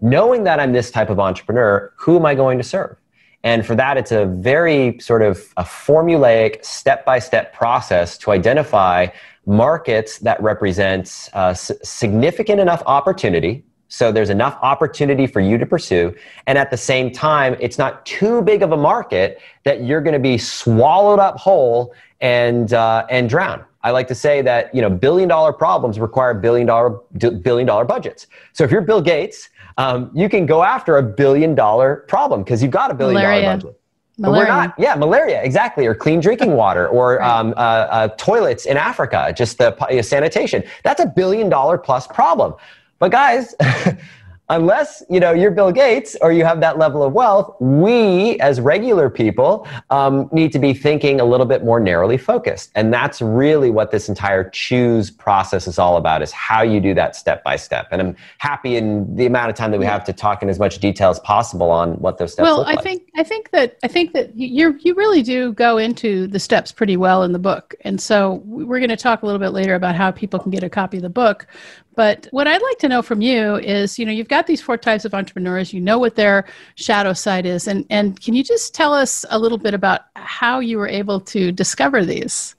[0.00, 2.96] knowing that I'm this type of entrepreneur, who am I going to serve?
[3.44, 8.30] And for that, it's a very sort of a formulaic, step by step process to
[8.30, 9.08] identify
[9.46, 13.64] markets that represent uh, significant enough opportunity.
[13.88, 16.14] So there's enough opportunity for you to pursue.
[16.46, 20.14] And at the same time, it's not too big of a market that you're going
[20.14, 23.64] to be swallowed up whole and, uh, and drown.
[23.82, 27.84] I like to say that, you know, billion dollar problems require billion dollar, billion dollar
[27.84, 28.28] budgets.
[28.52, 32.62] So if you're Bill Gates, um, you can go after a billion dollar problem because
[32.62, 33.42] you've got a billion Malaria.
[33.42, 33.78] dollar budget.
[34.18, 34.44] But Malaria.
[34.44, 34.74] we're not.
[34.78, 35.86] Yeah, malaria, exactly.
[35.86, 37.28] Or clean drinking water or Right.
[37.28, 40.62] um, uh, uh, toilets in Africa, just the uh, sanitation.
[40.84, 42.54] That's a billion dollar plus problem.
[42.98, 43.54] But guys,
[44.48, 48.60] unless you know you're Bill Gates or you have that level of wealth, we as
[48.60, 53.22] regular people um, need to be thinking a little bit more narrowly focused, and that's
[53.22, 57.42] really what this entire choose process is all about: is how you do that step
[57.44, 57.88] by step.
[57.90, 60.58] And I'm happy in the amount of time that we have to talk in as
[60.58, 62.82] much detail as possible on what those steps well i like.
[62.82, 66.72] think i think that i think that you you really do go into the steps
[66.72, 69.74] pretty well in the book and so we're going to talk a little bit later
[69.74, 71.46] about how people can get a copy of the book
[71.94, 74.76] but what i'd like to know from you is you know you've got these four
[74.76, 75.72] types of entrepreneurs.
[75.72, 77.66] You know what their shadow side is.
[77.66, 81.20] And and can you just tell us a little bit about how you were able
[81.20, 82.54] to discover these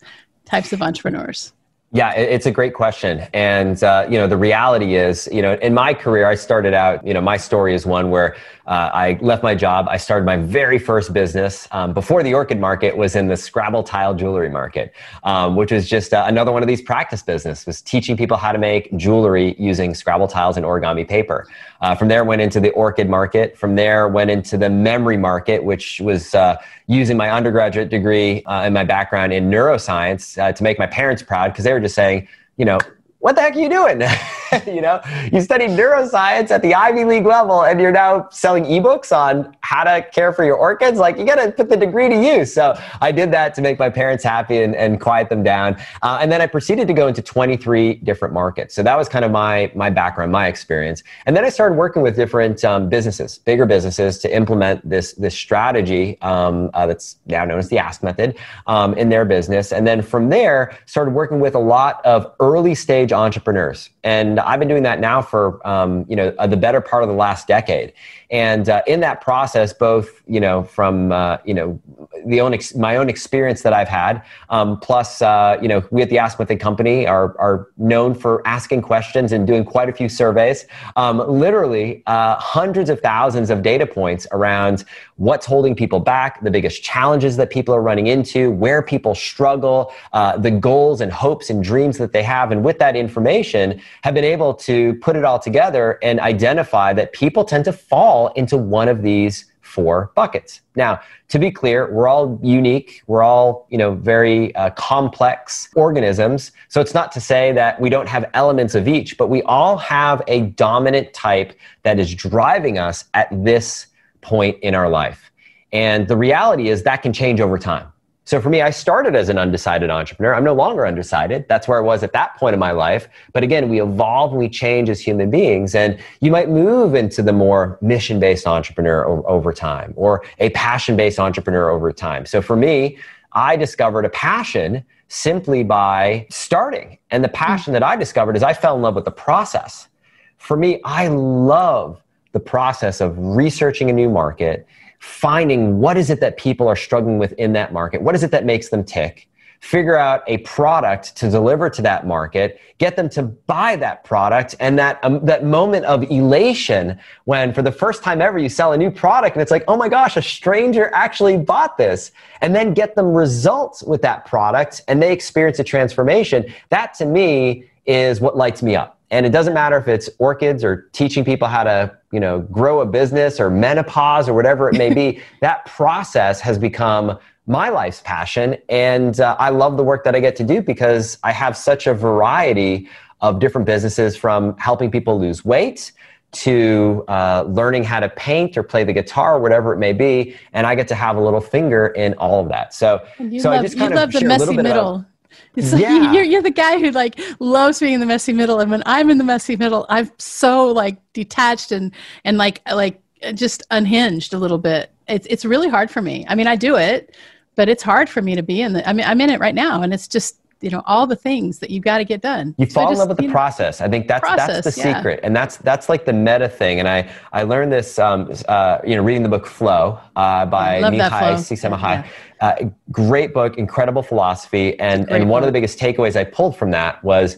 [0.46, 1.54] types of entrepreneurs
[1.96, 3.28] Yeah, it's a great question.
[3.36, 7.06] And, uh, you know, the reality is, you know, in my career, I started out,
[7.06, 9.88] you know, my story is one where uh, I left my job.
[9.88, 13.84] I started my very first business um, before the orchid market was in the Scrabble
[13.84, 17.82] tile jewelry market, um, which was just uh, another one of these practice business was
[17.82, 21.46] teaching people how to make jewelry using Scrabble tiles and origami paper.
[21.82, 23.56] Uh, from there, went into the orchid market.
[23.56, 26.56] From there, went into the memory market, which was uh,
[26.88, 31.52] using my undergraduate degree uh, and my background in neuroscience to make my parents proud
[31.52, 32.80] because they were just saying, you know,
[33.24, 34.02] what the heck are you doing?
[34.68, 35.00] you know,
[35.32, 39.86] you studied neuroscience at the Ivy League level and you're now selling ebooks on how
[39.86, 41.00] to care for your orchids.
[41.00, 42.54] Like, you got to put the degree to use.
[42.54, 45.78] So I did that to make my parents happy and, and quiet them down.
[46.02, 48.76] Uh, and then I proceeded to go into 23 different markets.
[48.76, 51.02] So that was kind of my, my background, my experience.
[51.26, 55.34] And then I started working with different um, businesses, bigger businesses to implement this, this
[55.34, 59.72] strategy um, uh, that's now known as the Ask Method um, in their business.
[59.72, 64.60] And then from there, started working with a lot of early stage entrepreneurs, and I've
[64.60, 67.48] been doing that now for um, you know uh, the better part of the last
[67.48, 67.94] decade.
[68.32, 71.80] And uh, in that process, both you know from uh, you know
[72.26, 76.02] the own ex- my own experience that I've had, um, plus uh, you know we
[76.02, 80.10] at the Ask Company are are known for asking questions and doing quite a few
[80.10, 80.66] surveys.
[80.96, 84.84] Um, literally uh, hundreds of thousands of data points around
[85.18, 89.94] what's holding people back, the biggest challenges that people are running into, where people struggle,
[90.14, 94.14] uh, the goals and hopes and dreams that they have, and with that information, have
[94.14, 98.58] been able to put it all together and identify that people tend to fall into
[98.58, 100.62] one of these four buckets.
[100.76, 103.02] Now, to be clear, we're all unique.
[103.08, 106.52] We're all, you know, very uh, complex organisms.
[106.68, 109.78] So it's not to say that we don't have elements of each, but we all
[109.78, 113.88] have a dominant type that is driving us at this
[114.22, 115.32] point in our life.
[115.72, 117.93] And the reality is that can change over time.
[118.26, 120.34] So for me, I started as an undecided entrepreneur.
[120.34, 121.46] I'm no longer undecided.
[121.50, 123.10] That's where I was at that point in my life.
[123.34, 125.76] But again, we evolve and we change as human beings.
[125.76, 130.52] And you might move into the more mission based entrepreneur over, over time or a
[130.52, 132.26] passion based entrepreneur over time.
[132.26, 132.98] So for me,
[133.34, 136.98] I discovered a passion simply by starting.
[137.12, 137.36] And the hmm.
[137.36, 139.90] passion that I discovered is I fell in love with the process.
[140.38, 144.66] For me, I love the process of researching a new market
[145.04, 148.02] finding what is it that people are struggling with in that market?
[148.02, 149.28] What is it that makes them tick?
[149.60, 154.56] Figure out a product to deliver to that market, get them to buy that product,
[154.62, 158.72] and that um, that moment of elation when, for the first time ever, you sell
[158.72, 162.56] a new product and it's like, oh my gosh, a stranger actually bought this, and
[162.56, 166.46] then get them results with that product, and they experience a transformation.
[166.70, 168.93] That to me is what lights me up.
[169.14, 172.82] And it doesn't matter if it's orchids or teaching people how to, you know, grow
[172.82, 175.22] a business or menopause or whatever it may be.
[175.42, 178.58] that process has become my life's passion.
[178.70, 181.86] And uh, I love the work that I get to do because I have such
[181.86, 182.90] a variety
[183.22, 185.92] of different businesses from helping people lose weight
[186.32, 190.36] to uh, learning how to paint or play the guitar or whatever it may be.
[190.54, 192.74] And I get to have a little finger in all of that.
[192.74, 193.06] So,
[193.40, 194.96] so love, I just kind you of love the messy middle.
[194.96, 195.06] Of,
[195.56, 196.12] it's like yeah.
[196.12, 199.10] you're, you're the guy who like loves being in the messy middle, and when I'm
[199.10, 203.02] in the messy middle, I'm so like detached and and like like
[203.36, 204.92] just unhinged a little bit.
[205.08, 206.26] It's it's really hard for me.
[206.28, 207.16] I mean, I do it,
[207.56, 208.88] but it's hard for me to be in the.
[208.88, 211.60] I mean, I'm in it right now, and it's just you know all the things
[211.60, 212.56] that you've got to get done.
[212.58, 213.82] You fall so in love with the know, process.
[213.82, 214.98] I think that's process, that's the yeah.
[214.98, 218.80] secret and that's that's like the meta thing and i i learned this um, uh,
[218.86, 222.06] you know reading the book flow uh, by Mihaly Csikszentmihalyi.
[222.06, 222.48] Yeah.
[222.48, 226.72] Uh, great book incredible philosophy and and one of the biggest takeaways i pulled from
[226.72, 227.38] that was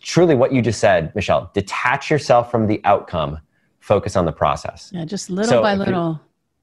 [0.00, 3.38] truly what you just said michelle detach yourself from the outcome
[3.86, 4.90] focus on the process.
[4.92, 6.20] Yeah just little so by little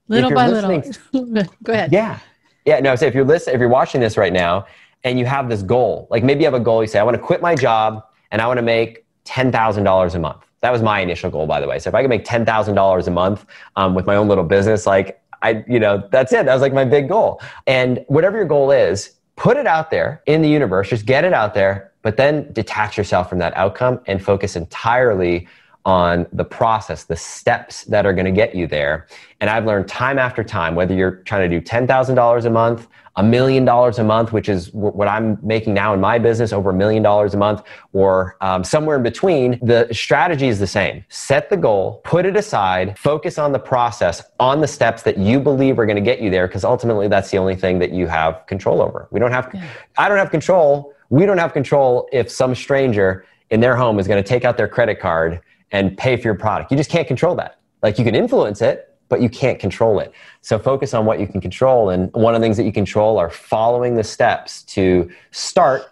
[0.08, 0.82] little by little.
[1.62, 1.90] Go ahead.
[1.90, 2.18] Yeah.
[2.66, 4.66] Yeah no so if you're listening if you're watching this right now
[5.04, 7.16] and you have this goal, like maybe you have a goal, you say, I want
[7.16, 10.44] to quit my job and I want to make $10,000 a month.
[10.62, 11.78] That was my initial goal, by the way.
[11.78, 15.20] So if I could make $10,000 a month um, with my own little business, like
[15.42, 16.46] I, you know, that's it.
[16.46, 17.40] That was like my big goal.
[17.66, 21.34] And whatever your goal is, put it out there in the universe, just get it
[21.34, 25.46] out there, but then detach yourself from that outcome and focus entirely
[25.84, 29.06] on the process, the steps that are going to get you there.
[29.40, 33.22] And I've learned time after time, whether you're trying to do $10,000 a month, a
[33.22, 36.74] million dollars a month, which is what I'm making now in my business, over a
[36.74, 41.04] million dollars a month, or um, somewhere in between, the strategy is the same.
[41.10, 45.38] Set the goal, put it aside, focus on the process, on the steps that you
[45.38, 48.08] believe are going to get you there, because ultimately that's the only thing that you
[48.08, 49.06] have control over.
[49.12, 49.64] We don't have, yeah.
[49.96, 50.92] I don't have control.
[51.10, 54.56] We don't have control if some stranger in their home is going to take out
[54.56, 55.40] their credit card
[55.74, 56.70] and pay for your product.
[56.70, 57.58] You just can't control that.
[57.82, 60.12] Like you can influence it, but you can't control it.
[60.40, 61.90] So focus on what you can control.
[61.90, 65.82] And one of the things that you control are following the steps to start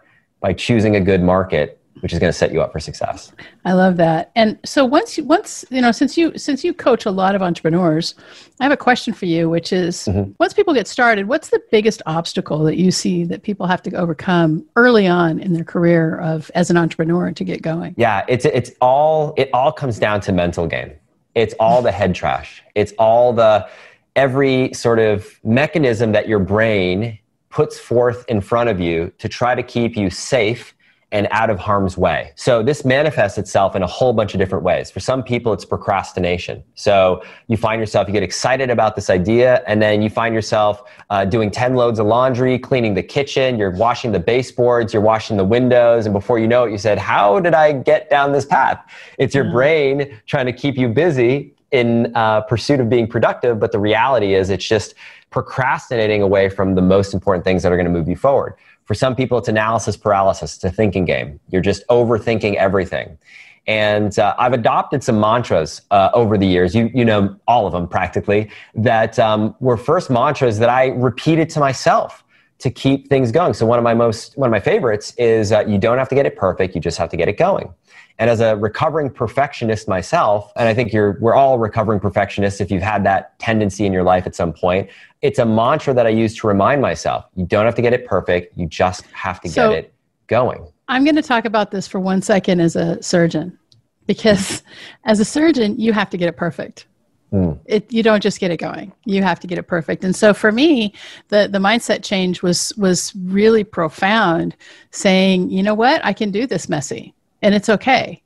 [0.40, 3.32] by choosing a good market which is going to set you up for success.
[3.64, 4.32] I love that.
[4.34, 7.42] And so once you, once you know since you since you coach a lot of
[7.42, 8.16] entrepreneurs,
[8.60, 10.32] I have a question for you which is mm-hmm.
[10.38, 13.94] once people get started, what's the biggest obstacle that you see that people have to
[13.94, 17.94] overcome early on in their career of as an entrepreneur to get going?
[17.96, 20.92] Yeah, it's it's all it all comes down to mental game.
[21.36, 22.62] It's all the head trash.
[22.74, 23.68] It's all the
[24.16, 29.54] every sort of mechanism that your brain puts forth in front of you to try
[29.54, 30.74] to keep you safe
[31.12, 32.32] and out of harm's way.
[32.36, 34.90] So this manifests itself in a whole bunch of different ways.
[34.90, 36.64] For some people, it's procrastination.
[36.74, 40.82] So you find yourself, you get excited about this idea, and then you find yourself
[41.10, 45.36] uh, doing 10 loads of laundry, cleaning the kitchen, you're washing the baseboards, you're washing
[45.36, 48.46] the windows, and before you know it, you said, how did I get down this
[48.46, 48.82] path?
[49.18, 53.72] It's your brain trying to keep you busy in uh, pursuit of being productive, but
[53.72, 54.94] the reality is it's just
[55.30, 58.54] procrastinating away from the most important things that are going to move you forward.
[58.84, 60.56] For some people, it's analysis paralysis.
[60.56, 61.40] It's a thinking game.
[61.50, 63.18] You're just overthinking everything.
[63.66, 66.74] And uh, I've adopted some mantras uh, over the years.
[66.74, 71.48] You, you know, all of them practically, that um, were first mantras that I repeated
[71.50, 72.24] to myself
[72.58, 73.54] to keep things going.
[73.54, 76.14] So one of my most, one of my favorites is uh, you don't have to
[76.14, 76.74] get it perfect.
[76.74, 77.72] You just have to get it going.
[78.18, 82.70] And as a recovering perfectionist myself, and I think you're, we're all recovering perfectionists if
[82.70, 84.90] you've had that tendency in your life at some point,
[85.22, 88.06] it's a mantra that I use to remind myself you don't have to get it
[88.06, 88.56] perfect.
[88.56, 89.94] You just have to so, get it
[90.26, 90.66] going.
[90.88, 93.58] I'm going to talk about this for one second as a surgeon,
[94.06, 94.62] because
[95.04, 96.86] as a surgeon, you have to get it perfect.
[97.32, 97.58] Mm.
[97.64, 98.92] It, you don't just get it going.
[99.06, 100.04] You have to get it perfect.
[100.04, 100.92] And so for me,
[101.28, 104.54] the, the mindset change was, was really profound
[104.90, 108.22] saying, you know what, I can do this messy and it's okay.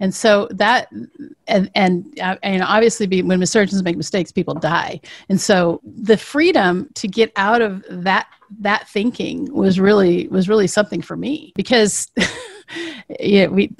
[0.00, 0.90] And so that,
[1.46, 5.00] and and uh, and obviously, be, when surgeons make mistakes, people die.
[5.28, 8.26] And so the freedom to get out of that
[8.60, 12.10] that thinking was really was really something for me because
[13.20, 13.70] yeah we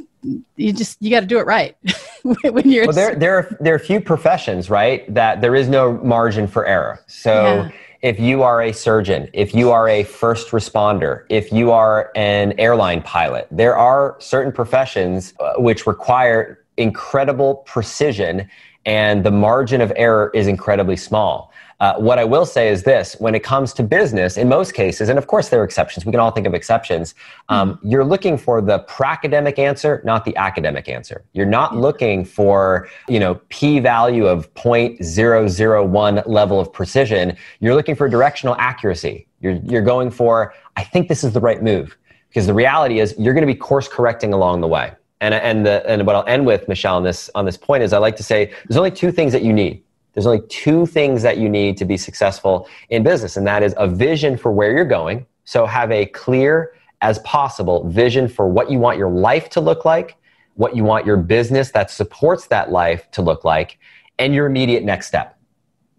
[0.57, 1.77] you just you got to do it right
[2.23, 5.69] when you're well there there are there are a few professions right that there is
[5.69, 7.71] no margin for error so yeah.
[8.03, 12.53] if you are a surgeon if you are a first responder if you are an
[12.59, 18.49] airline pilot there are certain professions uh, which require incredible precision
[18.87, 21.50] and the margin of error is incredibly small
[21.81, 25.09] uh, what I will say is this when it comes to business, in most cases,
[25.09, 27.15] and of course there are exceptions, we can all think of exceptions,
[27.49, 27.89] um, mm-hmm.
[27.89, 31.25] you're looking for the pracademic answer, not the academic answer.
[31.33, 37.37] You're not looking for, you know, p value of 0.001 level of precision.
[37.61, 39.27] You're looking for directional accuracy.
[39.41, 41.97] You're, you're going for, I think this is the right move.
[42.29, 44.93] Because the reality is, you're going to be course correcting along the way.
[45.21, 47.93] And, and, the, and what I'll end with, Michelle, on this, on this point is
[47.93, 49.83] I like to say there's only two things that you need
[50.13, 53.75] there's only two things that you need to be successful in business, and that is
[53.77, 55.27] a vision for where you're going.
[55.45, 59.85] So have a clear as possible vision for what you want your life to look
[59.85, 60.17] like,
[60.55, 63.79] what you want your business that supports that life to look like,
[64.19, 65.39] and your immediate next step.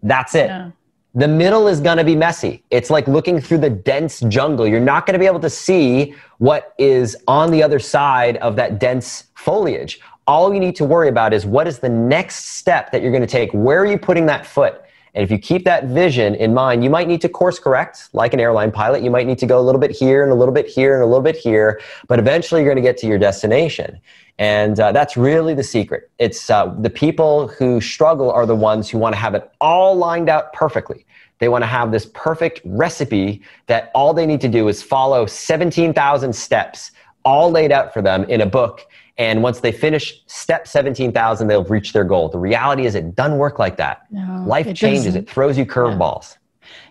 [0.02, 0.46] That's it.
[0.46, 0.70] Yeah.
[1.14, 2.64] The middle is going to be messy.
[2.70, 4.66] It's like looking through the dense jungle.
[4.66, 8.56] You're not going to be able to see what is on the other side of
[8.56, 10.00] that dense foliage
[10.32, 13.20] all you need to worry about is what is the next step that you're going
[13.20, 13.52] to take?
[13.52, 14.80] Where are you putting that foot?
[15.14, 18.32] And if you keep that vision in mind, you might need to course correct like
[18.32, 19.02] an airline pilot.
[19.02, 21.02] You might need to go a little bit here and a little bit here and
[21.02, 24.00] a little bit here, but eventually you're going to get to your destination.
[24.38, 26.10] And uh, that's really the secret.
[26.18, 29.94] It's uh, the people who struggle are the ones who want to have it all
[29.94, 31.04] lined out perfectly.
[31.40, 35.26] They want to have this perfect recipe that all they need to do is follow
[35.26, 38.86] 17,000 steps, all laid out for them in a book
[39.18, 42.28] and once they finish step 17,000, they'll reach their goal.
[42.28, 44.06] The reality is it doesn't work like that.
[44.10, 45.06] No, Life it changes.
[45.06, 45.22] Doesn't.
[45.22, 46.38] It throws you curveballs.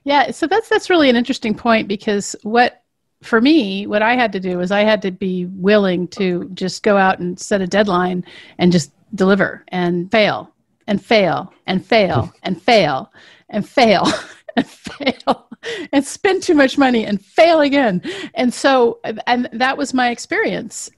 [0.04, 0.26] Yeah.
[0.26, 0.32] yeah.
[0.32, 2.84] So that's, that's really an interesting point because what,
[3.24, 6.84] for me, what I had to do was I had to be willing to just
[6.84, 8.26] go out and set a deadline
[8.58, 10.52] and just deliver and fail
[10.88, 13.12] and fail and fail and fail
[13.50, 14.08] and fail
[14.56, 15.50] and fail
[15.92, 18.02] and spend too much money and fail again.
[18.34, 20.90] And so, and that was my experience.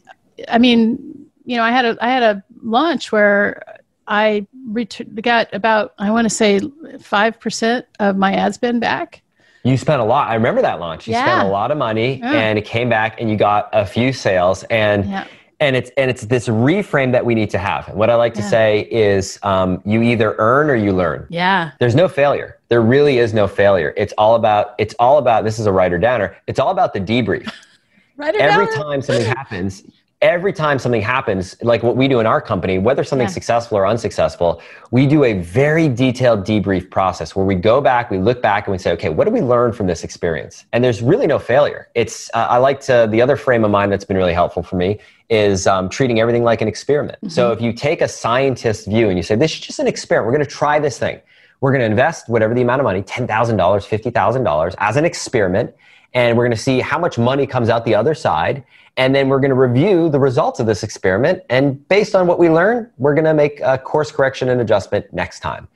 [0.48, 3.62] I mean, you know, I had a I had a launch where
[4.08, 6.62] I ret- got about I want to say
[7.00, 9.22] five percent of my ad spend back.
[9.64, 10.30] You spent a lot.
[10.30, 11.08] I remember that launch.
[11.08, 11.24] You yeah.
[11.24, 12.32] spent a lot of money, yeah.
[12.32, 15.26] and it came back, and you got a few sales, and yeah.
[15.62, 17.88] and it's and it's this reframe that we need to have.
[17.88, 21.28] And What I like to say is, um, you either earn or you learn.
[21.30, 21.72] Yeah.
[21.80, 22.60] There's no failure.
[22.68, 23.94] There really is no failure.
[23.96, 24.76] It's all about.
[24.80, 25.46] It's all about.
[25.46, 26.36] This is a writer downer.
[26.48, 27.50] It's all about the debrief.
[28.20, 29.84] Every time something happens,
[30.24, 33.34] every time something happens, like what we do in our company, whether something's yeah.
[33.36, 38.18] successful or unsuccessful, we do a very detailed debrief process where we go back, we
[38.18, 40.66] look back, and we say, okay, what did we learn from this experience?
[40.72, 41.90] And there's really no failure.
[41.94, 44.78] It's uh, I like to the other frame of mind that's been really helpful for
[44.78, 45.00] me
[45.30, 47.18] is um, treating everything like an experiment.
[47.18, 47.30] Mm-hmm.
[47.30, 50.28] So if you take a scientist view and you say, this is just an experiment,
[50.28, 51.20] we're going to try this thing.
[51.60, 55.74] We're going to invest whatever the amount of money, $10,000, $50,000 as an experiment
[56.14, 58.64] and we're going to see how much money comes out the other side.
[58.96, 61.42] And then we're going to review the results of this experiment.
[61.50, 65.12] And based on what we learn, we're going to make a course correction and adjustment
[65.12, 65.68] next time.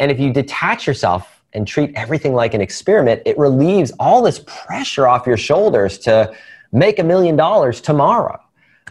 [0.00, 4.42] And if you detach yourself and treat everything like an experiment, it relieves all this
[4.46, 6.34] pressure off your shoulders to
[6.72, 8.40] make a million dollars tomorrow,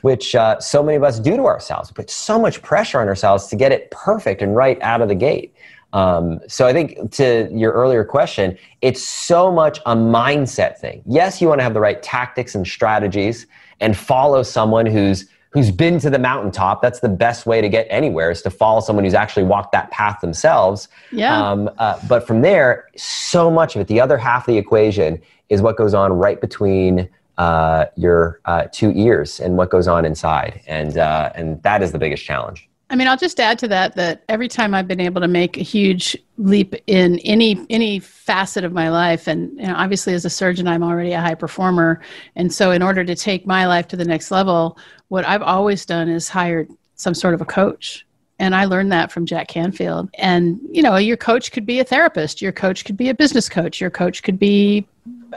[0.01, 1.89] which uh, so many of us do to ourselves.
[1.89, 5.07] We put so much pressure on ourselves to get it perfect and right out of
[5.07, 5.55] the gate.
[5.93, 11.03] Um, so I think to your earlier question, it's so much a mindset thing.
[11.05, 13.45] Yes, you want to have the right tactics and strategies
[13.79, 16.81] and follow someone who's who's been to the mountaintop.
[16.81, 19.91] That's the best way to get anywhere is to follow someone who's actually walked that
[19.91, 20.87] path themselves.
[21.11, 21.37] Yeah.
[21.37, 25.21] Um, uh, but from there, so much of it, the other half of the equation
[25.49, 30.05] is what goes on right between uh, your uh, two ears and what goes on
[30.05, 32.69] inside, and uh, and that is the biggest challenge.
[32.91, 35.55] I mean, I'll just add to that that every time I've been able to make
[35.57, 40.25] a huge leap in any any facet of my life, and you know, obviously as
[40.25, 42.01] a surgeon, I'm already a high performer,
[42.35, 44.77] and so in order to take my life to the next level,
[45.07, 48.05] what I've always done is hired some sort of a coach.
[48.39, 50.09] And I learned that from Jack Canfield.
[50.15, 53.47] And, you know, your coach could be a therapist, your coach could be a business
[53.47, 54.85] coach, your coach could be,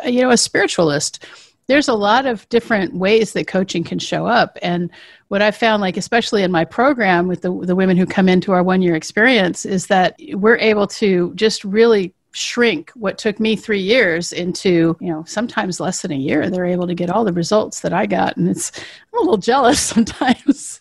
[0.06, 1.26] you know, a spiritualist.
[1.66, 4.58] There's a lot of different ways that coaching can show up.
[4.62, 4.90] And
[5.34, 8.52] what i found like especially in my program with the, the women who come into
[8.52, 13.56] our one year experience is that we're able to just really shrink what took me
[13.56, 17.24] three years into you know sometimes less than a year they're able to get all
[17.24, 18.70] the results that i got and it's
[19.12, 20.80] i'm a little jealous sometimes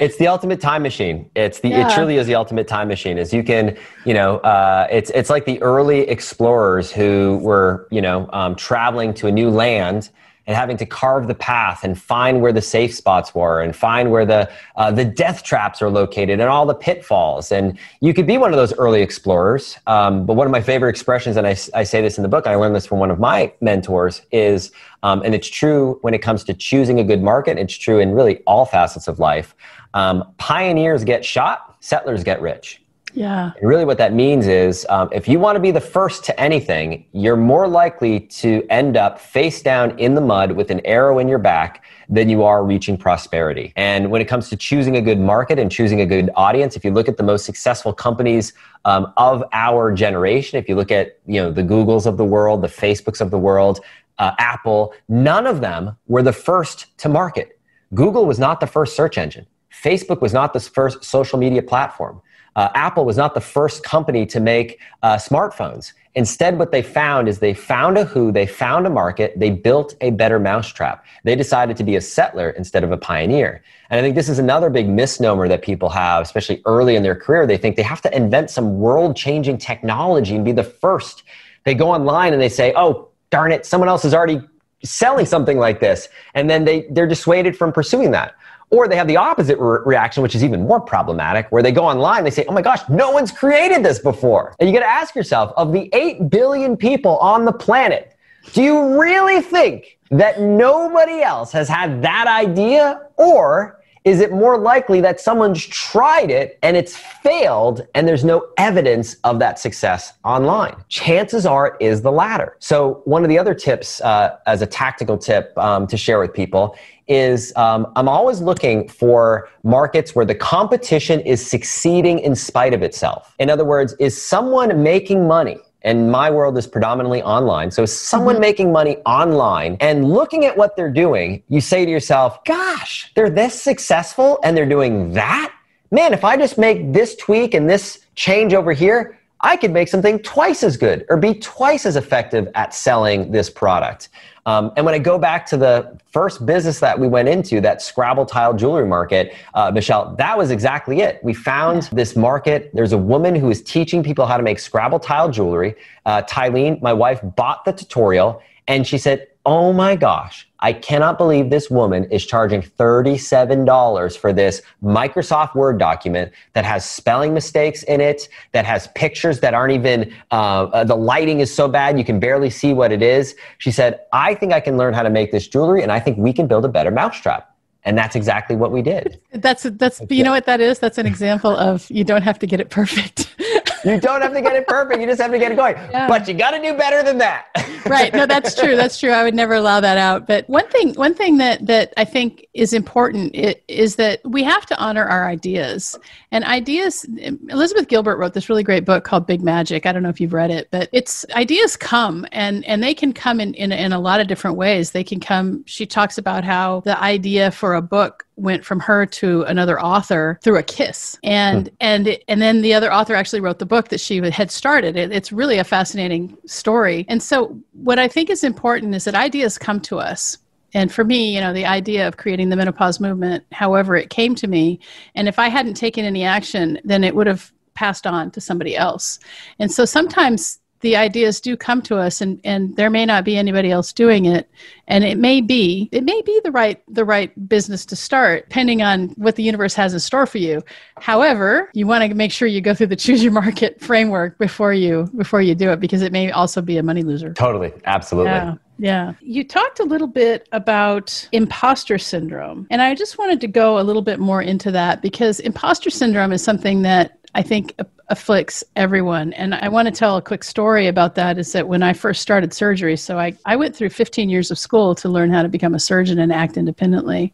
[0.00, 1.30] It's the ultimate time machine.
[1.36, 1.86] It's the yeah.
[1.86, 3.16] it truly is the ultimate time machine.
[3.16, 8.02] Is you can you know uh, it's it's like the early explorers who were you
[8.02, 10.10] know um, traveling to a new land
[10.46, 14.10] and having to carve the path and find where the safe spots were and find
[14.10, 17.50] where the uh, the death traps are located and all the pitfalls.
[17.50, 19.78] And you could be one of those early explorers.
[19.86, 22.46] Um, but one of my favorite expressions, and I, I say this in the book,
[22.46, 24.70] I learned this from one of my mentors, is
[25.02, 27.58] um, and it's true when it comes to choosing a good market.
[27.58, 29.54] It's true in really all facets of life.
[29.94, 32.83] Um, pioneers get shot, settlers get rich.
[33.14, 33.52] Yeah.
[33.58, 36.40] And really, what that means is um, if you want to be the first to
[36.40, 41.20] anything, you're more likely to end up face down in the mud with an arrow
[41.20, 43.72] in your back than you are reaching prosperity.
[43.76, 46.84] And when it comes to choosing a good market and choosing a good audience, if
[46.84, 48.52] you look at the most successful companies
[48.84, 52.62] um, of our generation, if you look at you know the Googles of the world,
[52.62, 53.80] the Facebooks of the world,
[54.18, 57.58] uh, Apple, none of them were the first to market.
[57.94, 59.46] Google was not the first search engine.
[59.72, 62.20] Facebook was not the first social media platform.
[62.56, 65.92] Uh, Apple was not the first company to make uh, smartphones.
[66.16, 69.96] Instead, what they found is they found a who, they found a market, they built
[70.00, 71.04] a better mousetrap.
[71.24, 73.64] They decided to be a settler instead of a pioneer.
[73.90, 77.16] And I think this is another big misnomer that people have, especially early in their
[77.16, 77.46] career.
[77.46, 81.24] They think they have to invent some world changing technology and be the first.
[81.64, 84.40] They go online and they say, oh, darn it, someone else is already
[84.84, 86.08] selling something like this.
[86.34, 88.34] And then they, they're dissuaded from pursuing that.
[88.74, 91.84] Or they have the opposite re- reaction, which is even more problematic, where they go
[91.84, 94.52] online, they say, oh my gosh, no one's created this before.
[94.58, 98.16] And you got to ask yourself of the 8 billion people on the planet,
[98.52, 103.00] do you really think that nobody else has had that idea?
[103.16, 108.46] Or is it more likely that someone's tried it and it's failed and there's no
[108.58, 110.76] evidence of that success online?
[110.88, 112.56] Chances are it is the latter.
[112.58, 116.34] So, one of the other tips, uh, as a tactical tip um, to share with
[116.34, 116.76] people,
[117.08, 122.82] is um, I'm always looking for markets where the competition is succeeding in spite of
[122.82, 123.34] itself.
[123.38, 125.58] In other words, is someone making money?
[125.84, 127.70] And my world is predominantly online.
[127.70, 128.40] So, someone mm-hmm.
[128.40, 133.30] making money online and looking at what they're doing, you say to yourself, gosh, they're
[133.30, 135.54] this successful and they're doing that?
[135.90, 139.88] Man, if I just make this tweak and this change over here, I could make
[139.88, 144.08] something twice as good or be twice as effective at selling this product.
[144.46, 147.80] Um, and when I go back to the first business that we went into, that
[147.80, 151.22] Scrabble tile jewelry market, uh, Michelle, that was exactly it.
[151.22, 152.70] We found this market.
[152.74, 155.74] There's a woman who is teaching people how to make Scrabble tile jewelry.
[156.04, 161.18] Uh, Tylene, my wife, bought the tutorial and she said, Oh my gosh, I cannot
[161.18, 167.82] believe this woman is charging $37 for this Microsoft Word document that has spelling mistakes
[167.82, 171.98] in it, that has pictures that aren't even, uh, uh, the lighting is so bad
[171.98, 173.36] you can barely see what it is.
[173.58, 176.16] She said, I think I can learn how to make this jewelry and I think
[176.16, 177.54] we can build a better mousetrap.
[177.86, 179.20] And that's exactly what we did.
[179.32, 180.78] That's, that's, you know what that is?
[180.78, 183.34] That's an example of you don't have to get it perfect.
[183.84, 185.00] you don't have to get it perfect.
[185.00, 185.74] You just have to get it going.
[185.94, 186.08] Yeah.
[186.08, 187.46] But you got to do better than that.
[187.86, 188.12] right.
[188.12, 188.74] No, that's true.
[188.74, 189.10] That's true.
[189.10, 190.26] I would never allow that out.
[190.26, 193.34] But one thing, one thing that that I think is important
[193.68, 195.96] is that we have to honor our ideas.
[196.32, 197.06] And ideas.
[197.48, 199.86] Elizabeth Gilbert wrote this really great book called Big Magic.
[199.86, 203.12] I don't know if you've read it, but it's ideas come and and they can
[203.12, 204.90] come in in, in a lot of different ways.
[204.90, 205.62] They can come.
[205.66, 210.38] She talks about how the idea for a book went from her to another author
[210.42, 211.18] through a kiss.
[211.22, 211.74] And hmm.
[211.80, 214.96] and and then the other author actually wrote the book that she had started.
[214.96, 217.04] It, it's really a fascinating story.
[217.08, 220.38] And so what i think is important is that ideas come to us.
[220.72, 224.34] And for me you know the idea of creating the menopause movement however it came
[224.34, 224.80] to me
[225.14, 228.76] and if i hadn't taken any action then it would have passed on to somebody
[228.76, 229.18] else.
[229.58, 233.38] And so sometimes the ideas do come to us and and there may not be
[233.38, 234.50] anybody else doing it
[234.86, 238.82] and it may be it may be the right the right business to start depending
[238.82, 240.62] on what the universe has in store for you
[240.98, 244.74] however you want to make sure you go through the choose your market framework before
[244.74, 248.30] you before you do it because it may also be a money loser totally absolutely
[248.30, 248.54] yeah.
[248.76, 249.12] Yeah.
[249.20, 252.66] You talked a little bit about imposter syndrome.
[252.70, 256.32] And I just wanted to go a little bit more into that because imposter syndrome
[256.32, 257.72] is something that I think
[258.08, 259.32] afflicts everyone.
[259.32, 262.20] And I want to tell a quick story about that is that when I first
[262.20, 265.48] started surgery, so I, I went through 15 years of school to learn how to
[265.48, 267.32] become a surgeon and act independently.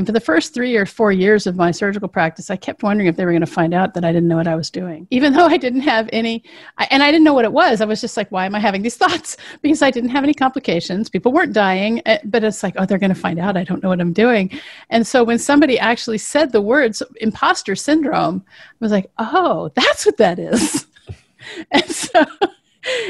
[0.00, 3.06] And for the first three or four years of my surgical practice, I kept wondering
[3.06, 5.06] if they were going to find out that I didn't know what I was doing,
[5.10, 6.42] even though I didn't have any,
[6.90, 7.82] and I didn't know what it was.
[7.82, 9.36] I was just like, why am I having these thoughts?
[9.60, 11.10] Because I didn't have any complications.
[11.10, 13.82] People weren't dying, eh, but it's like, oh, they're going to find out I don't
[13.82, 14.58] know what I'm doing.
[14.88, 20.06] And so when somebody actually said the words imposter syndrome, I was like, oh, that's
[20.06, 20.86] what that is.
[21.72, 22.24] and so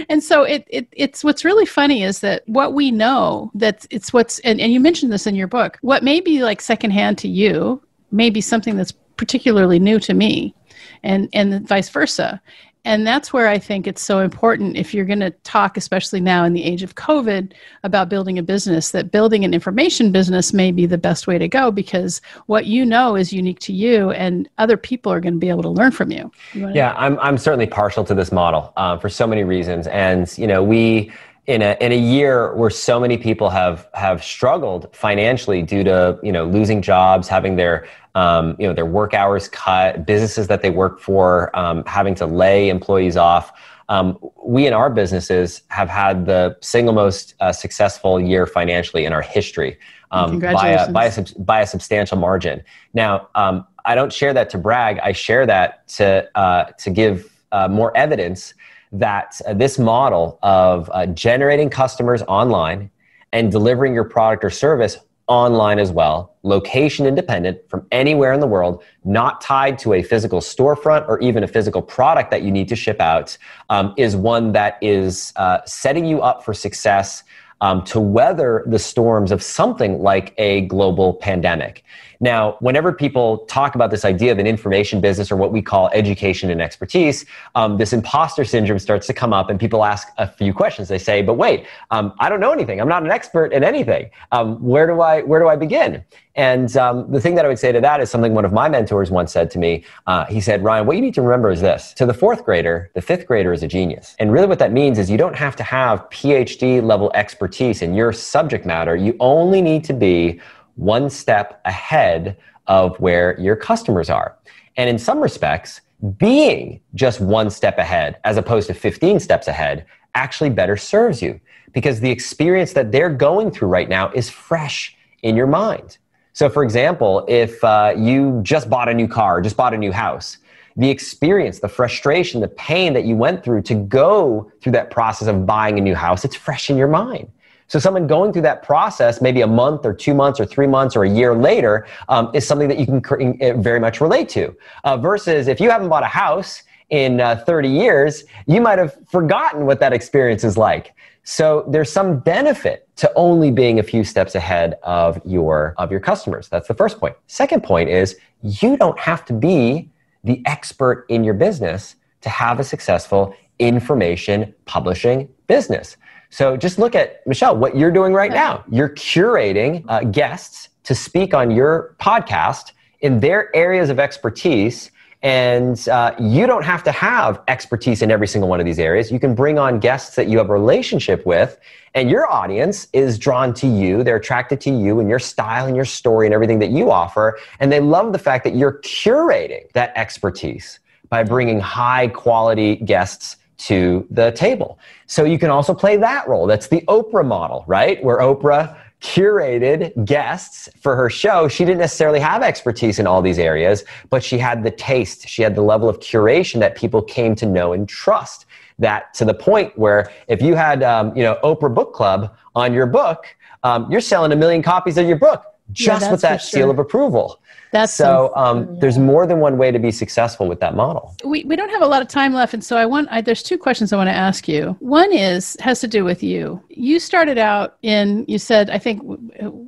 [0.09, 4.13] and so it, it it's what's really funny is that what we know that it's
[4.13, 7.29] what's and, and you mentioned this in your book what may be like secondhand to
[7.29, 10.55] you may be something that's particularly new to me
[11.03, 12.41] and and vice versa
[12.85, 16.45] and that's where I think it's so important if you're going to talk, especially now
[16.45, 17.53] in the age of COVID,
[17.85, 21.47] about building a business, that building an information business may be the best way to
[21.47, 25.39] go because what you know is unique to you and other people are going to
[25.39, 26.31] be able to learn from you.
[26.55, 29.87] you yeah, I'm, I'm certainly partial to this model uh, for so many reasons.
[29.89, 31.13] And, you know, we,
[31.47, 36.19] in a in a year where so many people have have struggled financially due to
[36.23, 40.63] you know losing jobs, having their um, you know their work hours cut, businesses that
[40.63, 43.53] they work for um, having to lay employees off.
[43.89, 49.13] Um, we in our businesses have had the single most uh, successful year financially in
[49.13, 49.79] our history
[50.13, 52.63] um, by, a, by, a, by a substantial margin.
[52.95, 55.01] Now, um, I don't share that to brag.
[55.01, 58.55] I share that to uh, to give uh, more evidence
[58.93, 62.91] that uh, this model of uh, generating customers online
[63.33, 64.99] and delivering your product or service
[65.31, 70.41] online as well, location independent from anywhere in the world, not tied to a physical
[70.41, 73.39] storefront or even a physical product that you need to ship out,
[73.69, 77.23] um, is one that is uh, setting you up for success
[77.61, 81.85] um, to weather the storms of something like a global pandemic.
[82.23, 85.89] Now, whenever people talk about this idea of an information business or what we call
[85.95, 90.29] education and expertise, um, this imposter syndrome starts to come up, and people ask a
[90.29, 90.89] few questions.
[90.89, 92.79] They say, "But wait, um, I don't know anything.
[92.79, 94.11] I'm not an expert in anything.
[94.33, 96.05] Um, where do I where do I begin?"
[96.37, 98.69] And um, the thing that I would say to that is something one of my
[98.69, 99.85] mentors once said to me.
[100.07, 102.91] Uh, he said, "Ryan, what you need to remember is this: to the fourth grader,
[102.95, 104.15] the fifth grader is a genius.
[104.19, 107.95] And really, what that means is you don't have to have PhD level expertise in
[107.95, 108.95] your subject matter.
[108.95, 110.39] You only need to be
[110.77, 114.37] one step ahead of where your customers are.
[114.77, 115.81] And in some respects,
[116.17, 121.41] being just one step ahead as opposed to 15 steps ahead actually better serves you
[121.73, 125.99] because the experience that they're going through right now is fresh in your mind.
[126.33, 129.93] So, for example, if uh, you just bought a new car, just bought a new
[129.93, 130.39] house,
[130.77, 135.29] the experience, the frustration, the pain that you went through to go through that process
[135.29, 137.31] of buying a new house, it's fresh in your mind.
[137.71, 140.97] So someone going through that process, maybe a month or two months or three months
[140.97, 144.53] or a year later, um, is something that you can eh, very much relate to.
[144.83, 148.99] Uh, versus if you haven't bought a house in uh, 30 years, you might have
[149.09, 150.93] forgotten what that experience is like.
[151.23, 156.01] So there's some benefit to only being a few steps ahead of your of your
[156.01, 156.49] customers.
[156.49, 157.15] That's the first point.
[157.29, 159.89] Second point is you don't have to be
[160.25, 165.97] the expert in your business to have a successful information publishing business.
[166.31, 168.65] So just look at Michelle, what you're doing right now.
[168.71, 174.91] You're curating uh, guests to speak on your podcast in their areas of expertise.
[175.23, 179.13] And uh, you don't have to have expertise in every single one of these areas.
[179.13, 181.59] You can bring on guests that you have a relationship with,
[181.95, 184.03] and your audience is drawn to you.
[184.03, 187.39] They're attracted to you and your style and your story and everything that you offer.
[187.59, 190.79] And they love the fact that you're curating that expertise
[191.11, 194.79] by bringing high quality guests to the table.
[195.07, 196.47] So you can also play that role.
[196.47, 198.03] That's the Oprah model, right?
[198.03, 201.49] Where Oprah curated guests for her show.
[201.49, 205.43] She didn't necessarily have expertise in all these areas, but she had the taste, she
[205.43, 208.47] had the level of curation that people came to know and trust.
[208.79, 212.73] That to the point where if you had, um, you know, Oprah Book Club on
[212.73, 213.27] your book,
[213.63, 216.61] um, you're selling a million copies of your book just yeah, with that sure.
[216.61, 217.41] seal of approval.
[217.73, 218.33] That's so.
[218.35, 218.81] Um, yeah.
[218.81, 221.15] There's more than one way to be successful with that model.
[221.25, 223.09] We we don't have a lot of time left, and so I want.
[223.11, 224.77] I, there's two questions I want to ask you.
[224.81, 226.63] One is has to do with you.
[226.69, 229.03] You started out in you said I think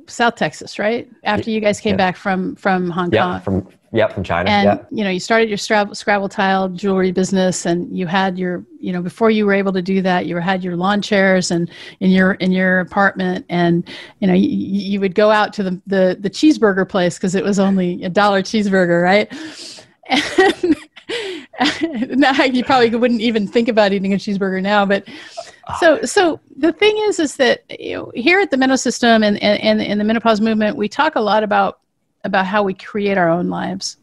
[0.07, 1.09] South Texas, right?
[1.23, 1.97] After you guys came yeah.
[1.97, 3.41] back from from Hong yeah, Kong.
[3.41, 4.49] from Yep, from China.
[4.49, 4.87] And yep.
[4.89, 8.91] you know, you started your Scrabble, Scrabble tile jewelry business, and you had your, you
[8.91, 11.69] know, before you were able to do that, you had your lawn chairs and
[11.99, 13.87] in your in your apartment, and
[14.19, 17.43] you know, you, you would go out to the the, the cheeseburger place because it
[17.43, 19.31] was only a dollar cheeseburger, right?
[20.09, 20.75] And
[22.19, 25.07] now you probably wouldn't even think about eating a cheeseburger now, but
[25.67, 25.77] ah.
[25.79, 29.41] so so the thing is is that you know, here at the mental system and,
[29.43, 31.79] and, and in the menopause movement we talk a lot about
[32.23, 33.97] about how we create our own lives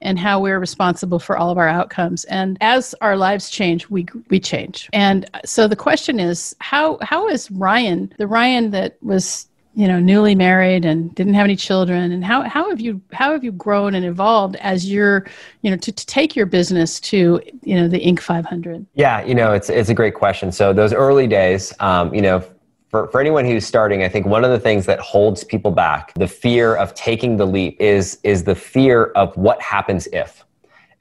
[0.00, 2.24] and how we're responsible for all of our outcomes.
[2.24, 4.88] And as our lives change we we change.
[4.92, 10.00] And so the question is how how is ryan the ryan that was you know
[10.00, 13.52] newly married and didn't have any children and how, how have you how have you
[13.52, 15.26] grown and evolved as you're
[15.62, 18.20] you know to, to take your business to you know the inc.
[18.20, 20.52] 500 yeah you know it's it's a great question.
[20.52, 22.42] So those early days um, you know
[22.96, 26.14] for, for anyone who's starting i think one of the things that holds people back
[26.14, 30.44] the fear of taking the leap is is the fear of what happens if.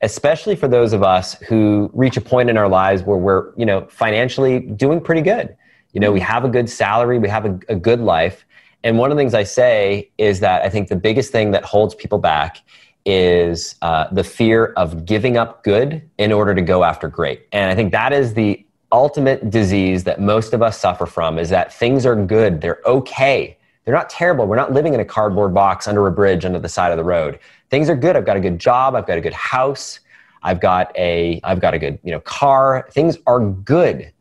[0.02, 3.66] Especially for those of us who reach a point in our lives where we're you
[3.66, 5.56] know financially doing pretty good.
[5.94, 8.46] You know we have a good salary we have a, a good life.
[8.84, 11.64] And one of the things I say is that I think the biggest thing that
[11.64, 12.58] holds people back
[13.06, 17.48] is uh, the fear of giving up good in order to go after great.
[17.52, 21.50] And I think that is the ultimate disease that most of us suffer from is
[21.50, 23.58] that things are good, they're okay.
[23.84, 24.48] They're not terrible.
[24.48, 27.04] We're not living in a cardboard box under a bridge under the side of the
[27.04, 27.40] road.
[27.70, 28.16] Things are good.
[28.16, 30.00] I've got a good job, I've got a good house,
[30.42, 32.88] I've got a I've got a good, you know, car.
[32.92, 34.12] Things are good,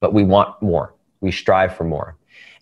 [0.00, 0.94] but we want more.
[1.20, 2.16] We strive for more.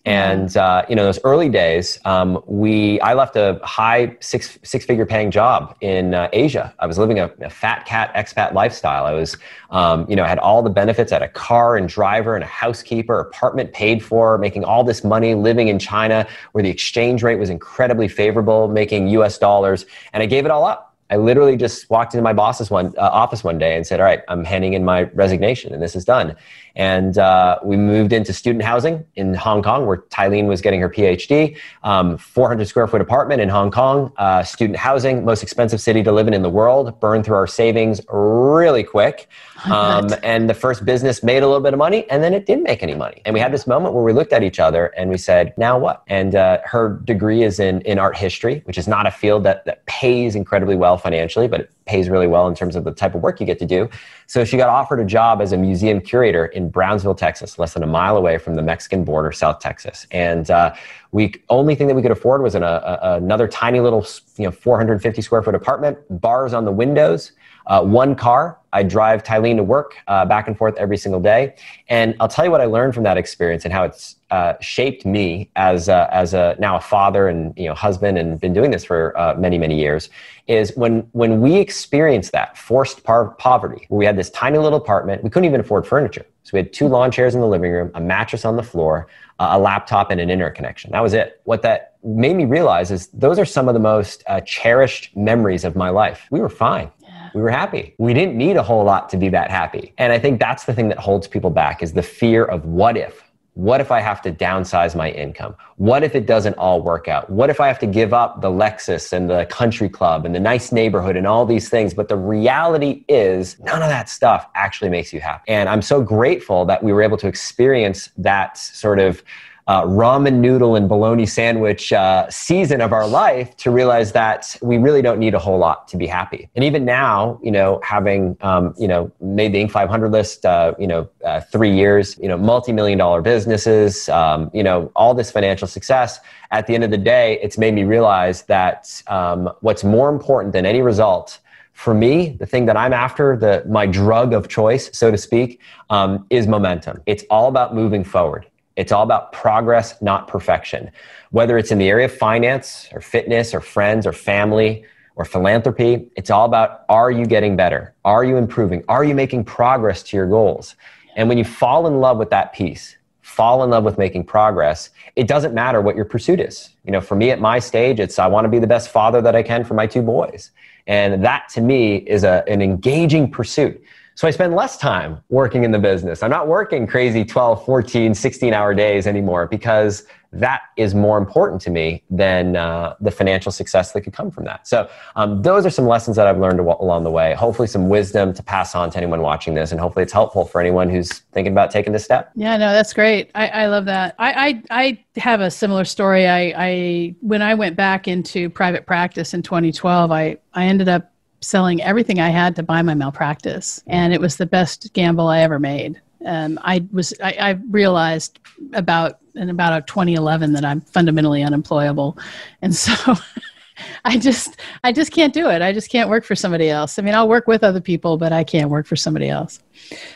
[0.05, 4.85] And uh, you know, those early days, um, we I left a high six six
[4.85, 6.73] figure paying job in uh, Asia.
[6.79, 9.05] I was living a, a, fat cat expat lifestyle.
[9.05, 9.37] I was,
[9.71, 11.11] um, you know, I had all the benefits.
[11.11, 15.03] I had a car and driver and a housekeeper, apartment paid for, making all this
[15.03, 19.37] money, living in China where the exchange rate was incredibly favorable, making U.S.
[19.37, 20.89] dollars, and I gave it all up.
[21.11, 24.05] I literally just walked into my boss's one uh, office one day and said, "All
[24.05, 26.35] right, I'm handing in my resignation, and this is done."
[26.79, 30.89] And uh, we moved into student housing in Hong Kong, where Tylene was getting her
[30.89, 31.57] PhD.
[31.83, 36.13] Um, 400 square foot apartment in Hong Kong, uh, student housing, most expensive city to
[36.13, 36.97] live in in the world.
[37.01, 39.27] Burned through our savings really quick.
[39.65, 42.63] Um, and the first business made a little bit of money, and then it didn't
[42.63, 43.21] make any money.
[43.25, 45.77] And we had this moment where we looked at each other and we said, "Now
[45.77, 49.43] what?" And uh, her degree is in in art history, which is not a field
[49.43, 52.91] that that pays incredibly well financially, but it pays really well in terms of the
[52.91, 53.89] type of work you get to do.
[54.27, 57.81] So she got offered a job as a museum curator in Brownsville, Texas, less than
[57.81, 60.05] a mile away from the Mexican border, South Texas.
[60.11, 60.75] And uh,
[61.11, 64.05] we only thing that we could afford was an, a, another tiny little,
[64.37, 67.31] you know, 450 square foot apartment, bars on the windows,
[67.69, 68.57] uh, one car.
[68.73, 71.55] I drive Tylene to work uh, back and forth every single day.
[71.87, 75.05] And I'll tell you what I learned from that experience and how it's uh, shaped
[75.05, 78.69] me as a, as a now a father and you know husband and been doing
[78.69, 80.09] this for uh, many many years
[80.47, 84.77] is when when we experienced that forced par- poverty where we had this tiny little
[84.77, 87.71] apartment we couldn't even afford furniture so we had two lawn chairs in the living
[87.71, 89.07] room a mattress on the floor
[89.39, 93.07] a laptop and an internet connection that was it what that made me realize is
[93.07, 96.91] those are some of the most uh, cherished memories of my life we were fine
[97.33, 97.95] we were happy.
[97.97, 99.93] We didn't need a whole lot to be that happy.
[99.97, 102.97] And I think that's the thing that holds people back is the fear of what
[102.97, 103.23] if.
[103.55, 105.53] What if I have to downsize my income?
[105.75, 107.29] What if it doesn't all work out?
[107.29, 110.39] What if I have to give up the Lexus and the country club and the
[110.39, 111.93] nice neighborhood and all these things?
[111.93, 115.43] But the reality is, none of that stuff actually makes you happy.
[115.49, 119.23] And I'm so grateful that we were able to experience that sort of
[119.69, 124.79] uh, ramen noodle and bologna sandwich uh, season of our life to realize that we
[124.79, 126.49] really don't need a whole lot to be happy.
[126.55, 129.69] And even now, you know, having um, you know made the Inc.
[129.69, 134.63] 500 list, uh, you know, uh, three years, you know, multi-million dollar businesses, um, you
[134.63, 136.19] know, all this financial success.
[136.49, 140.51] At the end of the day, it's made me realize that um, what's more important
[140.51, 141.39] than any result
[141.73, 145.61] for me, the thing that I'm after, the my drug of choice, so to speak,
[145.91, 147.01] um, is momentum.
[147.05, 148.48] It's all about moving forward.
[148.79, 150.89] It's all about progress, not perfection.
[151.31, 154.85] Whether it's in the area of finance or fitness or friends or family
[155.17, 157.93] or philanthropy, it's all about are you getting better?
[158.05, 158.85] Are you improving?
[158.87, 160.77] Are you making progress to your goals?
[161.17, 164.91] And when you fall in love with that piece, fall in love with making progress,
[165.17, 166.69] it doesn't matter what your pursuit is.
[166.85, 169.21] You know, for me at my stage, it's I want to be the best father
[169.23, 170.51] that I can for my two boys.
[170.87, 173.83] And that to me is a, an engaging pursuit.
[174.19, 176.23] So I spend less time working in the business.
[176.23, 180.03] I'm not working crazy 12, 14, 16 hour days anymore because
[180.33, 184.43] that is more important to me than uh, the financial success that could come from
[184.43, 184.67] that.
[184.67, 187.33] So, um, those are some lessons that I've learned along the way.
[187.33, 190.59] Hopefully, some wisdom to pass on to anyone watching this, and hopefully, it's helpful for
[190.59, 192.29] anyone who's thinking about taking this step.
[192.35, 193.31] Yeah, no, that's great.
[193.35, 194.15] I, I love that.
[194.19, 194.81] I, I,
[195.15, 196.27] I have a similar story.
[196.27, 201.09] I, I when I went back into private practice in 2012, I, I ended up
[201.41, 205.39] selling everything I had to buy my malpractice, and it was the best gamble I
[205.39, 206.01] ever made.
[206.25, 208.39] Um, I was I, I realized
[208.73, 212.17] about in about 2011 that I'm fundamentally unemployable,
[212.61, 213.15] and so
[214.05, 215.61] I just I just can't do it.
[215.61, 216.99] I just can't work for somebody else.
[216.99, 219.59] I mean, I'll work with other people, but I can't work for somebody else.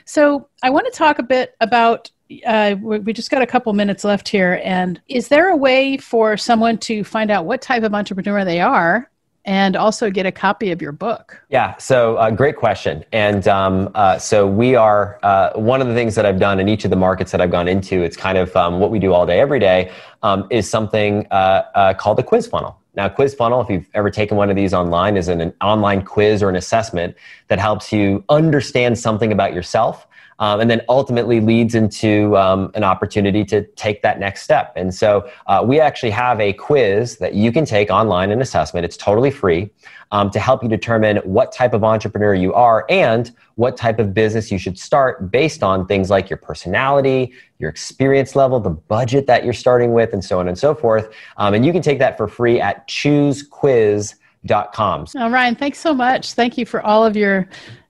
[0.06, 2.10] So I want to talk a bit about.
[2.48, 6.36] Uh, we just got a couple minutes left here, and is there a way for
[6.36, 9.10] someone to find out what type of entrepreneur they are
[9.46, 11.44] and also get a copy of your book?
[11.50, 13.04] Yeah, so uh, great question.
[13.12, 16.70] And um, uh, so we are, uh, one of the things that I've done in
[16.70, 19.14] each of the markets that I've gone into, it's kind of um, what we do
[19.14, 19.92] all day, every day,
[20.22, 22.80] um, is something uh, uh, called the quiz funnel.
[22.96, 26.04] Now, quiz funnel, if you've ever taken one of these online, is an, an online
[26.04, 27.16] quiz or an assessment
[27.48, 30.08] that helps you understand something about yourself
[30.40, 34.74] um, and then ultimately leads into um, an opportunity to take that next step.
[34.76, 38.86] And so uh, we actually have a quiz that you can take online, an assessment.
[38.86, 39.72] It's totally free
[40.14, 44.14] um, to help you determine what type of entrepreneur you are and what type of
[44.14, 49.28] business you should start based on things like your personality, your experience level, the budget
[49.28, 51.14] that you're starting with, and so on and so forth.
[51.38, 55.08] Um, and you can take that for free at choosequiz.com.
[55.16, 56.34] Ryan, thanks so much.
[56.34, 57.48] Thank you for all of your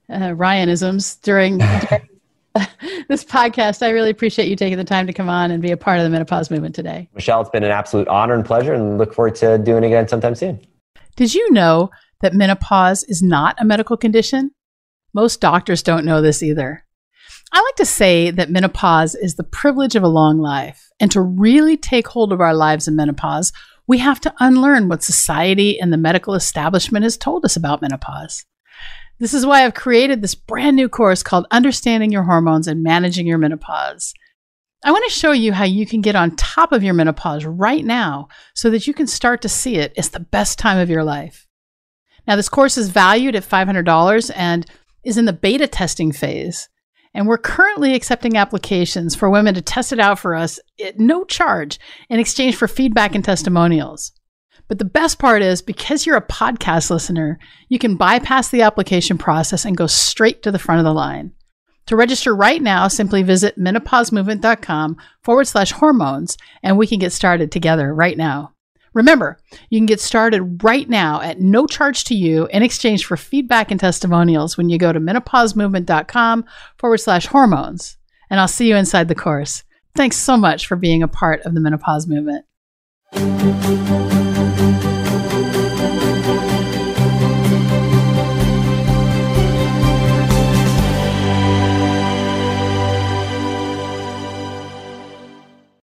[0.08, 1.58] uh, Ryanisms during
[3.08, 3.82] this podcast.
[3.82, 6.04] I really appreciate you taking the time to come on and be a part of
[6.04, 7.08] the menopause movement today.
[7.14, 10.08] Michelle, it's been an absolute honor and pleasure, and look forward to doing it again
[10.08, 10.60] sometime soon.
[11.16, 11.90] Did you know
[12.20, 14.50] that menopause is not a medical condition?
[15.12, 16.84] Most doctors don't know this either.
[17.52, 20.90] I like to say that menopause is the privilege of a long life.
[20.98, 23.52] And to really take hold of our lives in menopause,
[23.86, 28.44] we have to unlearn what society and the medical establishment has told us about menopause.
[29.20, 33.26] This is why I've created this brand new course called Understanding Your Hormones and Managing
[33.26, 34.12] Your Menopause.
[34.84, 37.84] I want to show you how you can get on top of your menopause right
[37.84, 41.04] now so that you can start to see it as the best time of your
[41.04, 41.46] life.
[42.26, 44.66] Now, this course is valued at $500 and
[45.04, 46.68] is in the beta testing phase.
[47.14, 51.24] And we're currently accepting applications for women to test it out for us at no
[51.24, 51.78] charge
[52.10, 54.12] in exchange for feedback and testimonials.
[54.68, 57.38] But the best part is because you're a podcast listener,
[57.68, 61.32] you can bypass the application process and go straight to the front of the line.
[61.86, 67.52] To register right now, simply visit menopausemovement.com forward slash hormones and we can get started
[67.52, 68.52] together right now.
[68.94, 69.38] Remember,
[69.70, 73.70] you can get started right now at no charge to you in exchange for feedback
[73.70, 76.44] and testimonials when you go to menopausemovement.com
[76.78, 77.96] forward slash hormones.
[78.30, 79.64] And I'll see you inside the course.
[79.96, 82.46] Thanks so much for being a part of the menopause movement.